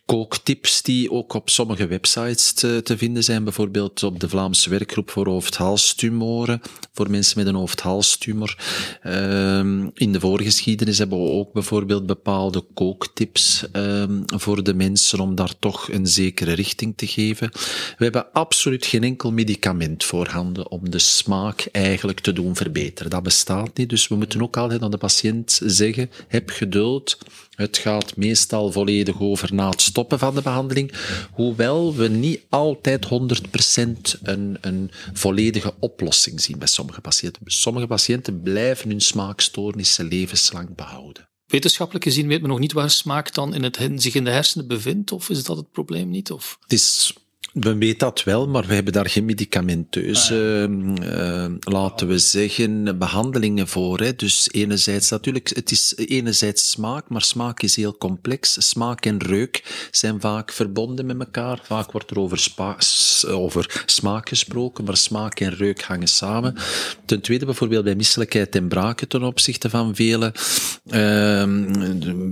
kooktips 0.06 0.82
die 0.82 1.12
ook 1.12 1.34
op 1.34 1.50
sommige 1.50 1.88
websites 1.88 2.54
te, 2.54 2.82
te, 2.84 2.98
vinden 2.98 3.24
zijn. 3.24 3.44
Bijvoorbeeld 3.44 4.04
op 4.04 4.20
de 4.20 4.30
Vlaamse 4.30 4.70
werkgroep 4.70 5.10
voor 5.10 5.28
hoofdhalstumoren, 5.28 6.62
voor 6.94 7.10
mensen 7.10 7.38
met 7.38 7.48
een 7.48 7.56
hoofdhalstumor. 7.56 8.58
Um, 9.04 9.92
in 9.94 10.12
de 10.12 10.20
voorgeschiedenis 10.20 10.98
hebben 10.98 11.24
we 11.24 11.30
ook 11.30 11.54
bijvoorbeeld 11.54 12.06
bepaalde 12.06 12.66
kooktips 12.74 13.66
um, 13.74 14.24
voor 14.26 14.64
de 14.64 14.74
mensen 14.74 15.20
om 15.20 15.36
daar 15.36 15.54
toch 15.60 15.92
een 15.92 16.08
zekere 16.08 16.54
richting 16.54 16.98
te 16.98 17.08
geven. 17.08 17.50
We 17.98 18.04
hebben 18.04 18.32
absoluut 18.32 18.86
geen 18.86 19.04
enkel 19.04 19.32
medicament 19.32 20.04
voorhanden 20.04 20.72
om 20.72 20.90
de 20.90 21.00
smaak 21.00 21.68
eigenlijk 21.72 22.20
te 22.20 22.34
doen 22.34 22.56
verbeteren. 22.56 23.12
Dat 23.12 23.24
bestaat 23.24 23.78
niet, 23.78 23.90
dus 23.90 24.08
we 24.08 24.16
moeten 24.16 24.42
ook 24.42 24.58
altijd 24.58 24.82
aan 24.82 24.92
de 24.92 24.98
patiënt 24.98 25.60
zeggen, 25.64 26.10
heb 26.28 26.50
geduld, 26.50 27.18
het 27.56 27.78
gaat 27.78 28.16
meestal 28.16 28.72
volledig 28.72 29.22
over 29.22 29.54
na 29.54 29.70
het 29.70 29.82
stoppen 29.82 30.20
van 30.20 30.36
de 30.36 30.42
behandeling, 30.42 30.94
hoewel 31.32 31.96
we 31.96 32.08
niet 32.08 32.42
altijd 32.50 33.06
100% 33.06 33.10
een, 34.24 34.58
een 34.62 34.92
volledige 35.14 35.74
oplossing 35.80 36.42
zien 36.42 36.60
bij 36.60 36.68
sommige 36.68 37.02
patiënten. 37.02 37.42
Sommige 37.46 37.88
patiënten 37.88 38.42
blijven 38.42 38.90
hun 38.90 39.02
smaakstoornissen 39.02 40.08
levenslang 40.08 40.76
behouden. 40.76 41.30
Wetenschappelijk 41.46 42.06
gezien 42.06 42.28
weet 42.28 42.42
men 42.42 42.50
nog 42.50 42.60
niet 42.60 42.74
waar 42.74 42.90
smaak 42.90 43.34
dan 43.34 43.54
in 43.54 43.64
het, 43.64 43.80
zich 43.96 44.16
in 44.16 44.24
de 44.24 44.32
hersenen 44.32 44.68
bevindt, 44.68 45.12
of 45.12 45.30
is 45.30 45.44
dat 45.44 45.58
het 45.58 45.72
probleem 45.72 46.10
niet? 46.10 46.32
Of? 46.32 46.58
Het 46.62 46.74
is 46.74 47.14
We 47.56 47.76
weten 47.76 47.98
dat 47.98 48.24
wel, 48.24 48.48
maar 48.48 48.66
we 48.66 48.74
hebben 48.74 48.94
daar 48.94 49.10
geen 49.10 49.26
medicamenteuze, 49.26 50.70
uh, 51.02 51.46
laten 51.60 52.08
we 52.08 52.18
zeggen, 52.18 52.98
behandelingen 52.98 53.68
voor. 53.68 54.00
Hè. 54.00 54.16
Dus 54.16 54.50
enerzijds 54.52 55.10
natuurlijk, 55.10 55.50
het 55.56 55.72
is 55.72 55.94
enerzijds 55.96 56.70
smaak, 56.70 57.10
maar 57.10 57.22
smaak 57.22 57.62
is 57.62 57.76
heel 57.76 57.98
complex. 57.98 58.70
Smaak 58.70 59.06
en 59.06 59.18
reuk 59.20 59.88
zijn 59.92 60.22
vaak 60.22 60.52
verbonden 60.52 61.06
met 61.06 61.20
elkaar. 61.20 61.60
Vaak 61.64 61.92
wordt 61.92 62.12
er 62.12 62.20
over, 62.20 62.48
over 63.28 63.84
smaak 63.86 64.30
gesproken, 64.30 64.84
maar 64.84 64.98
smaak 64.98 65.40
en 65.40 65.56
reuk 65.56 65.82
hangen 65.82 66.08
samen. 66.08 66.56
Ten 67.06 67.22
tweede 67.22 67.46
bijvoorbeeld 67.46 67.84
bij 67.84 67.96
misselijkheid 67.96 68.56
en 68.56 68.68
braken 68.68 69.08
ten 69.08 69.24
opzichte 69.24 69.70
van 69.70 69.96
vele, 69.96 70.34
uh, 70.86 71.44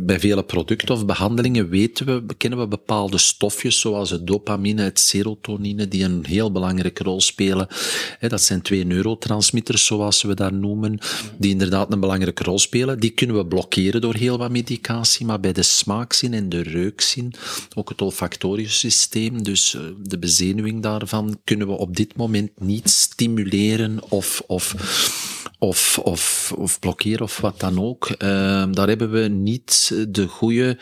bij 0.06 0.20
vele 0.20 0.44
producten 0.44 0.96
of 0.96 1.06
behandelingen 1.06 1.70
weten 1.70 2.06
we, 2.06 2.36
kennen 2.38 2.60
we 2.60 2.68
bepaalde 2.68 3.18
stofjes 3.18 3.80
zoals 3.80 4.10
het 4.10 4.28
dopamine, 4.28 4.82
het 4.82 5.00
serotonine, 5.14 5.88
die 5.88 6.04
een 6.04 6.26
heel 6.28 6.52
belangrijke 6.52 7.04
rol 7.04 7.22
spelen. 7.22 7.68
Dat 8.20 8.42
zijn 8.42 8.62
twee 8.62 8.86
neurotransmitters, 8.86 9.86
zoals 9.86 10.22
we 10.22 10.34
dat 10.36 10.52
noemen, 10.52 11.00
die 11.38 11.52
inderdaad 11.52 11.92
een 11.92 12.00
belangrijke 12.00 12.44
rol 12.44 12.60
spelen. 12.60 13.00
Die 13.00 13.10
kunnen 13.10 13.36
we 13.36 13.46
blokkeren 13.46 14.02
door 14.02 14.16
heel 14.16 14.38
wat 14.38 14.52
medicatie, 14.52 15.26
maar 15.26 15.40
bij 15.40 15.54
de 15.54 15.64
smaakzin 15.64 16.34
en 16.34 16.50
de 16.50 16.62
reukzin, 16.62 17.34
ook 17.76 17.90
het 17.90 18.02
olfactorisch 18.02 18.80
systeem, 18.80 19.44
dus 19.44 19.76
eh, 19.76 19.82
de 20.02 20.20
bezenuwing 20.20 20.82
daarvan, 20.82 21.40
kunnen 21.44 21.68
we 21.68 21.74
op 21.74 21.96
dit 21.96 22.16
moment 22.16 22.52
niet 22.60 22.90
stimuleren 22.90 24.00
of, 24.10 24.44
of, 24.48 24.76
of, 25.60 26.00
of, 26.56 26.80
blokkeren 26.80 27.22
of 27.22 27.38
wat 27.38 27.60
dan 27.60 27.80
ook. 27.80 28.10
Uh, 28.10 28.18
daar 28.72 28.88
hebben 28.88 29.12
we 29.12 29.28
niet 29.28 29.96
de 30.10 30.28
goede 30.28 30.78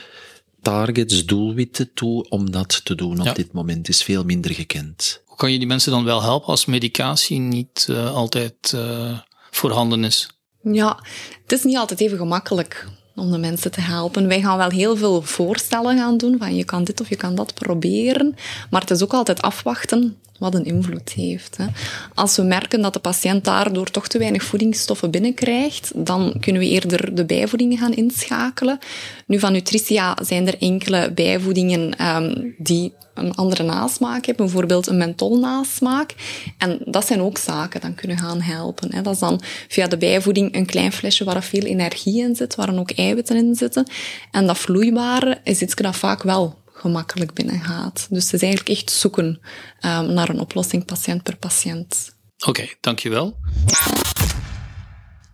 targets, 0.61 1.25
doelwitten 1.25 1.93
toe 1.93 2.29
om 2.29 2.51
dat 2.51 2.85
te 2.85 2.95
doen 2.95 3.29
op 3.29 3.35
dit 3.35 3.51
moment. 3.51 3.89
is 3.89 4.03
veel 4.03 4.23
minder 4.23 4.51
gekend. 4.53 5.21
Hoe 5.25 5.37
kan 5.37 5.51
je 5.51 5.57
die 5.57 5.67
mensen 5.67 5.91
dan 5.91 6.03
wel 6.03 6.21
helpen 6.21 6.47
als 6.47 6.65
medicatie 6.65 7.39
niet 7.39 7.87
uh, 7.89 8.13
altijd 8.13 8.71
uh, 8.75 9.19
voorhanden 9.51 10.03
is? 10.03 10.29
Ja, 10.63 10.99
het 11.41 11.51
is 11.51 11.63
niet 11.63 11.77
altijd 11.77 11.99
even 11.99 12.17
gemakkelijk 12.17 12.87
om 13.15 13.31
de 13.31 13.37
mensen 13.37 13.71
te 13.71 13.81
helpen. 13.81 14.27
Wij 14.27 14.41
gaan 14.41 14.57
wel 14.57 14.69
heel 14.69 14.97
veel 14.97 15.21
voorstellen 15.21 15.97
gaan 15.97 16.17
doen 16.17 16.37
van 16.37 16.55
je 16.55 16.65
kan 16.65 16.83
dit 16.83 17.01
of 17.01 17.09
je 17.09 17.15
kan 17.15 17.35
dat 17.35 17.53
proberen, 17.53 18.35
maar 18.69 18.81
het 18.81 18.91
is 18.91 19.03
ook 19.03 19.13
altijd 19.13 19.41
afwachten 19.41 20.17
wat 20.41 20.55
een 20.55 20.65
invloed 20.65 21.11
heeft. 21.11 21.57
Hè. 21.57 21.65
Als 22.13 22.35
we 22.35 22.43
merken 22.43 22.81
dat 22.81 22.93
de 22.93 22.99
patiënt 22.99 23.43
daardoor 23.43 23.91
toch 23.91 24.07
te 24.07 24.17
weinig 24.17 24.43
voedingsstoffen 24.43 25.11
binnenkrijgt, 25.11 25.91
dan 25.95 26.35
kunnen 26.39 26.61
we 26.61 26.67
eerder 26.67 27.15
de 27.15 27.25
bijvoedingen 27.25 27.77
gaan 27.77 27.93
inschakelen. 27.93 28.79
Nu, 29.25 29.39
van 29.39 29.51
Nutritia 29.51 30.17
zijn 30.21 30.47
er 30.47 30.57
enkele 30.59 31.11
bijvoedingen 31.11 32.05
um, 32.07 32.55
die 32.57 32.93
een 33.13 33.35
andere 33.35 33.63
nasmaak 33.63 34.25
hebben, 34.25 34.45
bijvoorbeeld 34.45 34.87
een 34.87 34.97
mentholnasmaak. 34.97 36.15
En 36.57 36.79
dat 36.85 37.07
zijn 37.07 37.21
ook 37.21 37.37
zaken 37.37 37.81
die 37.81 37.95
kunnen 37.95 38.17
gaan 38.17 38.41
helpen. 38.41 38.93
Hè. 38.93 39.01
Dat 39.01 39.13
is 39.13 39.19
dan 39.19 39.41
via 39.67 39.87
de 39.87 39.97
bijvoeding 39.97 40.55
een 40.55 40.65
klein 40.65 40.91
flesje 40.91 41.23
waar 41.23 41.43
veel 41.43 41.63
energie 41.63 42.21
in 42.21 42.35
zit, 42.35 42.55
waar 42.55 42.79
ook 42.79 42.91
eiwitten 42.91 43.35
in 43.35 43.55
zitten. 43.55 43.87
En 44.31 44.47
dat 44.47 44.57
vloeibare 44.57 45.39
is 45.43 45.61
iets 45.61 45.75
dat 45.75 45.95
vaak 45.95 46.23
wel 46.23 46.60
gemakkelijk 46.81 47.33
binnengaat. 47.33 48.07
Dus 48.09 48.23
het 48.23 48.33
is 48.33 48.41
eigenlijk 48.41 48.77
echt 48.77 48.91
zoeken 48.91 49.25
um, 49.25 50.13
naar 50.13 50.29
een 50.29 50.39
oplossing 50.39 50.85
patiënt 50.85 51.23
per 51.23 51.37
patiënt. 51.37 52.15
Oké, 52.37 52.49
okay, 52.49 52.77
dankjewel. 52.79 53.37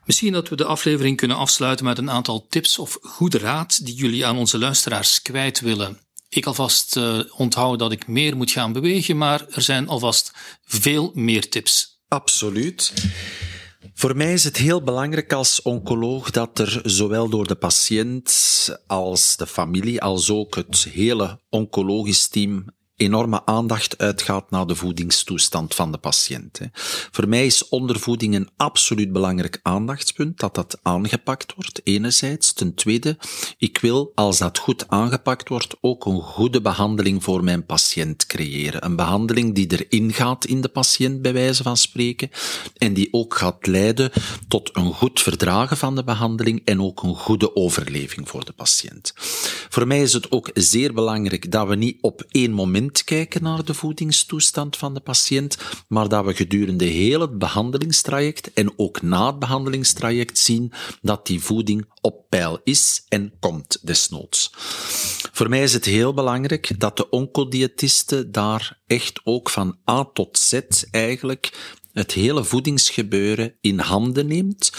Misschien 0.05 0.33
dat 0.33 0.49
we 0.49 0.55
de 0.55 0.65
aflevering 0.65 1.17
kunnen 1.17 1.37
afsluiten 1.37 1.85
met 1.85 1.97
een 1.97 2.11
aantal 2.11 2.47
tips 2.49 2.79
of 2.79 2.97
goede 3.01 3.37
raad 3.37 3.85
die 3.85 3.95
jullie 3.95 4.25
aan 4.25 4.37
onze 4.37 4.57
luisteraars 4.57 5.21
kwijt 5.21 5.59
willen. 5.59 5.99
Ik 6.29 6.45
alvast 6.45 6.95
uh, 6.95 7.19
onthoud 7.35 7.79
dat 7.79 7.91
ik 7.91 8.07
meer 8.07 8.37
moet 8.37 8.51
gaan 8.51 8.73
bewegen, 8.73 9.17
maar 9.17 9.45
er 9.49 9.61
zijn 9.61 9.87
alvast 9.87 10.31
veel 10.65 11.11
meer 11.13 11.49
tips. 11.49 12.01
Absoluut. 12.07 12.93
Voor 13.93 14.15
mij 14.15 14.33
is 14.33 14.43
het 14.43 14.57
heel 14.57 14.83
belangrijk 14.83 15.33
als 15.33 15.61
oncoloog 15.61 16.31
dat 16.31 16.59
er 16.59 16.81
zowel 16.83 17.29
door 17.29 17.47
de 17.47 17.55
patiënt 17.55 18.31
als 18.87 19.37
de 19.37 19.47
familie, 19.47 20.01
als 20.01 20.29
ook 20.29 20.55
het 20.55 20.83
hele 20.83 21.39
oncologisch 21.49 22.27
team 22.27 22.65
enorme 22.97 23.45
aandacht 23.45 23.97
uitgaat 23.97 24.51
naar 24.51 24.67
de 24.67 24.75
voedingstoestand 24.75 25.75
van 25.75 25.91
de 25.91 25.97
patiënt. 25.97 26.59
Voor 27.11 27.27
mij 27.27 27.45
is 27.45 27.69
ondervoeding 27.69 28.35
een 28.35 28.49
absoluut 28.57 29.11
belangrijk 29.11 29.59
aandachtspunt, 29.63 30.39
dat 30.39 30.55
dat 30.55 30.79
aangepakt 30.81 31.53
wordt, 31.55 31.81
enerzijds. 31.83 32.53
Ten 32.53 32.73
tweede, 32.73 33.17
ik 33.57 33.77
wil, 33.77 34.11
als 34.15 34.37
dat 34.37 34.57
goed 34.57 34.87
aangepakt 34.87 35.49
wordt, 35.49 35.75
ook 35.81 36.05
een 36.05 36.21
goede 36.21 36.61
behandeling 36.61 37.23
voor 37.23 37.43
mijn 37.43 37.65
patiënt 37.65 38.25
creëren. 38.25 38.85
Een 38.85 38.95
behandeling 38.95 39.55
die 39.55 39.67
erin 39.77 40.13
gaat 40.13 40.45
in 40.45 40.61
de 40.61 40.69
patiënt, 40.69 41.21
bij 41.21 41.33
wijze 41.33 41.63
van 41.63 41.77
spreken, 41.77 42.29
en 42.77 42.93
die 42.93 43.07
ook 43.11 43.37
gaat 43.37 43.67
leiden 43.67 44.11
tot 44.47 44.69
een 44.73 44.93
goed 44.93 45.21
verdragen 45.21 45.77
van 45.77 45.95
de 45.95 46.03
behandeling 46.03 46.61
en 46.65 46.81
ook 46.81 47.03
een 47.03 47.15
goede 47.15 47.55
overleving 47.55 48.29
voor 48.29 48.45
de 48.45 48.53
patiënt. 48.53 49.13
Voor 49.69 49.87
mij 49.87 50.01
is 50.01 50.13
het 50.13 50.31
ook 50.31 50.49
zeer 50.53 50.93
belangrijk 50.93 51.51
dat 51.51 51.67
we 51.67 51.75
niet 51.75 51.97
op 52.01 52.25
één 52.29 52.51
moment 52.51 52.86
kijken 52.91 53.43
naar 53.43 53.65
de 53.65 53.73
voedingstoestand 53.73 54.77
van 54.77 54.93
de 54.93 54.99
patiënt, 54.99 55.57
maar 55.87 56.07
dat 56.07 56.25
we 56.25 56.33
gedurende 56.33 56.85
heel 56.85 57.21
het 57.21 57.37
behandelingstraject 57.37 58.53
en 58.53 58.73
ook 58.75 59.01
na 59.01 59.25
het 59.25 59.39
behandelingstraject 59.39 60.37
zien 60.37 60.71
dat 61.01 61.27
die 61.27 61.41
voeding 61.41 61.85
op 62.01 62.29
peil 62.29 62.59
is 62.63 63.05
en 63.09 63.33
komt 63.39 63.79
desnoods. 63.81 64.51
Voor 65.31 65.49
mij 65.49 65.63
is 65.63 65.73
het 65.73 65.85
heel 65.85 66.13
belangrijk 66.13 66.79
dat 66.79 66.97
de 66.97 67.09
oncodiëtiste 67.09 68.29
daar 68.29 68.79
echt 68.87 69.21
ook 69.23 69.49
van 69.49 69.77
A 69.89 70.09
tot 70.13 70.37
Z 70.37 70.59
eigenlijk 70.91 71.75
het 71.97 72.11
hele 72.11 72.43
voedingsgebeuren 72.43 73.53
in 73.61 73.79
handen 73.79 74.27
neemt. 74.27 74.71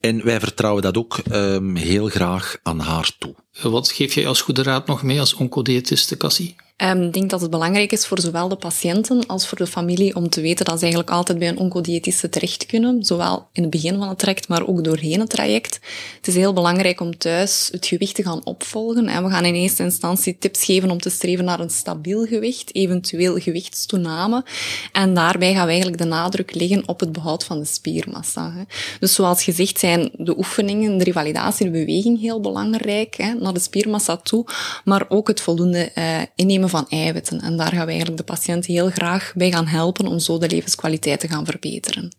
En 0.00 0.24
wij 0.24 0.40
vertrouwen 0.40 0.82
dat 0.82 0.96
ook 0.96 1.18
um, 1.32 1.76
heel 1.76 2.08
graag 2.08 2.56
aan 2.62 2.78
haar 2.78 3.10
toe. 3.18 3.34
Wat 3.62 3.92
geef 3.92 4.14
jij 4.14 4.26
als 4.26 4.40
goede 4.40 4.62
raad 4.62 4.86
nog 4.86 5.02
mee 5.02 5.20
als 5.20 5.34
oncodiëtiste, 5.34 6.16
Cassie? 6.16 6.56
Um, 6.82 7.02
ik 7.02 7.12
denk 7.12 7.30
dat 7.30 7.40
het 7.40 7.50
belangrijk 7.50 7.92
is 7.92 8.06
voor 8.06 8.20
zowel 8.20 8.48
de 8.48 8.56
patiënten 8.56 9.26
als 9.26 9.46
voor 9.46 9.58
de 9.58 9.66
familie 9.66 10.16
om 10.16 10.28
te 10.28 10.40
weten 10.40 10.64
dat 10.64 10.74
ze 10.74 10.82
eigenlijk 10.82 11.12
altijd 11.12 11.38
bij 11.38 11.48
een 11.48 11.58
oncodiëtiste 11.58 12.28
terecht 12.28 12.66
kunnen, 12.66 13.04
zowel 13.04 13.48
in 13.52 13.62
het 13.62 13.70
begin 13.70 13.98
van 13.98 14.08
het 14.08 14.18
traject, 14.18 14.48
maar 14.48 14.66
ook 14.66 14.84
doorheen 14.84 15.20
het 15.20 15.30
traject. 15.30 15.80
Het 16.16 16.26
is 16.26 16.34
heel 16.34 16.52
belangrijk 16.52 17.00
om 17.00 17.18
thuis 17.18 17.68
het 17.72 17.86
gewicht 17.86 18.14
te 18.14 18.22
gaan 18.22 18.44
opvolgen. 18.44 19.08
En 19.08 19.24
we 19.24 19.30
gaan 19.30 19.44
in 19.44 19.54
eerste 19.54 19.82
instantie 19.82 20.38
tips 20.38 20.64
geven 20.64 20.90
om 20.90 21.00
te 21.00 21.10
streven 21.10 21.44
naar 21.44 21.60
een 21.60 21.70
stabiel 21.70 22.24
gewicht, 22.24 22.74
eventueel 22.74 23.38
gewichtstoename. 23.38 24.44
En 24.92 25.14
daarbij 25.14 25.52
gaan 25.52 25.64
we 25.64 25.70
eigenlijk 25.70 26.02
de 26.02 26.08
nadruk 26.08 26.54
leggen 26.54 26.88
op 26.88 27.00
het 27.00 27.12
behoud 27.12 27.44
van 27.44 27.58
de 27.58 27.64
spiermassa. 27.64 28.52
Dus 29.00 29.14
zoals 29.14 29.42
gezegd 29.44 29.78
zijn 29.78 30.10
de 30.12 30.36
oefeningen, 30.38 30.98
de 30.98 31.04
revalidatie, 31.04 31.64
de 31.64 31.72
beweging 31.72 32.20
heel 32.20 32.40
belangrijk 32.40 33.34
naar 33.40 33.52
de 33.52 33.60
spiermassa 33.60 34.16
toe, 34.16 34.46
maar 34.84 35.04
ook 35.08 35.28
het 35.28 35.40
voldoende 35.40 35.90
uh, 35.94 36.20
innemen 36.34 36.62
van 36.68 36.88
eiwitten. 36.88 37.40
En 37.40 37.56
daar 37.56 37.72
gaan 37.72 37.84
we 37.84 37.90
eigenlijk 37.90 38.16
de 38.16 38.32
patiënt 38.32 38.66
heel 38.66 38.90
graag 38.90 39.32
bij 39.34 39.50
gaan 39.50 39.66
helpen 39.66 40.06
om 40.06 40.18
zo 40.18 40.38
de 40.38 40.48
levenskwaliteit 40.48 41.20
te 41.20 41.28
gaan 41.28 41.44
verbeteren. 41.44 42.16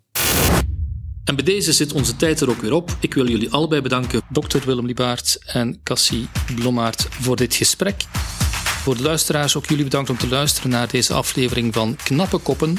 En 1.23 1.36
bij 1.36 1.45
deze 1.45 1.73
zit 1.73 1.93
onze 1.93 2.15
tijd 2.15 2.41
er 2.41 2.49
ook 2.49 2.62
weer 2.62 2.73
op. 2.73 2.97
Ik 2.99 3.13
wil 3.13 3.29
jullie 3.29 3.51
allebei 3.51 3.81
bedanken, 3.81 4.21
dokter 4.29 4.62
Willem 4.65 4.86
Liebaert 4.86 5.39
en 5.45 5.79
Cassie 5.84 6.27
Blommaert, 6.55 7.08
voor 7.10 7.36
dit 7.36 7.55
gesprek. 7.55 8.03
Voor 8.86 8.97
de 8.97 9.03
luisteraars 9.03 9.55
ook 9.55 9.65
jullie 9.65 9.84
bedankt 9.84 10.10
om 10.10 10.17
te 10.17 10.27
luisteren 10.27 10.69
naar 10.69 10.88
deze 10.88 11.13
aflevering 11.13 11.73
van 11.73 11.95
Knappe 12.03 12.38
Koppen. 12.38 12.77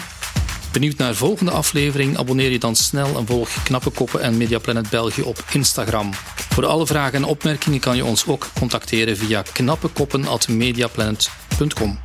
Benieuwd 0.77 0.97
naar 0.97 1.11
de 1.11 1.17
volgende 1.17 1.51
aflevering? 1.51 2.19
Abonneer 2.19 2.51
je 2.51 2.59
dan 2.59 2.77
snel 2.77 3.17
en 3.17 3.27
volg 3.27 3.63
Knappe 3.63 3.91
Koppen 3.91 4.21
en 4.21 4.37
Mediaplanet 4.37 4.91
België 4.91 5.23
op 5.23 5.45
Instagram. 5.53 6.11
Voor 6.35 6.67
alle 6.67 6.87
vragen 6.87 7.15
en 7.15 7.25
opmerkingen 7.25 7.81
kan 7.81 7.97
je 7.97 8.05
ons 8.05 8.27
ook 8.27 8.49
contacteren 8.59 9.17
via 9.17 9.43
knappekoppen.mediaplanet.com. 9.53 11.99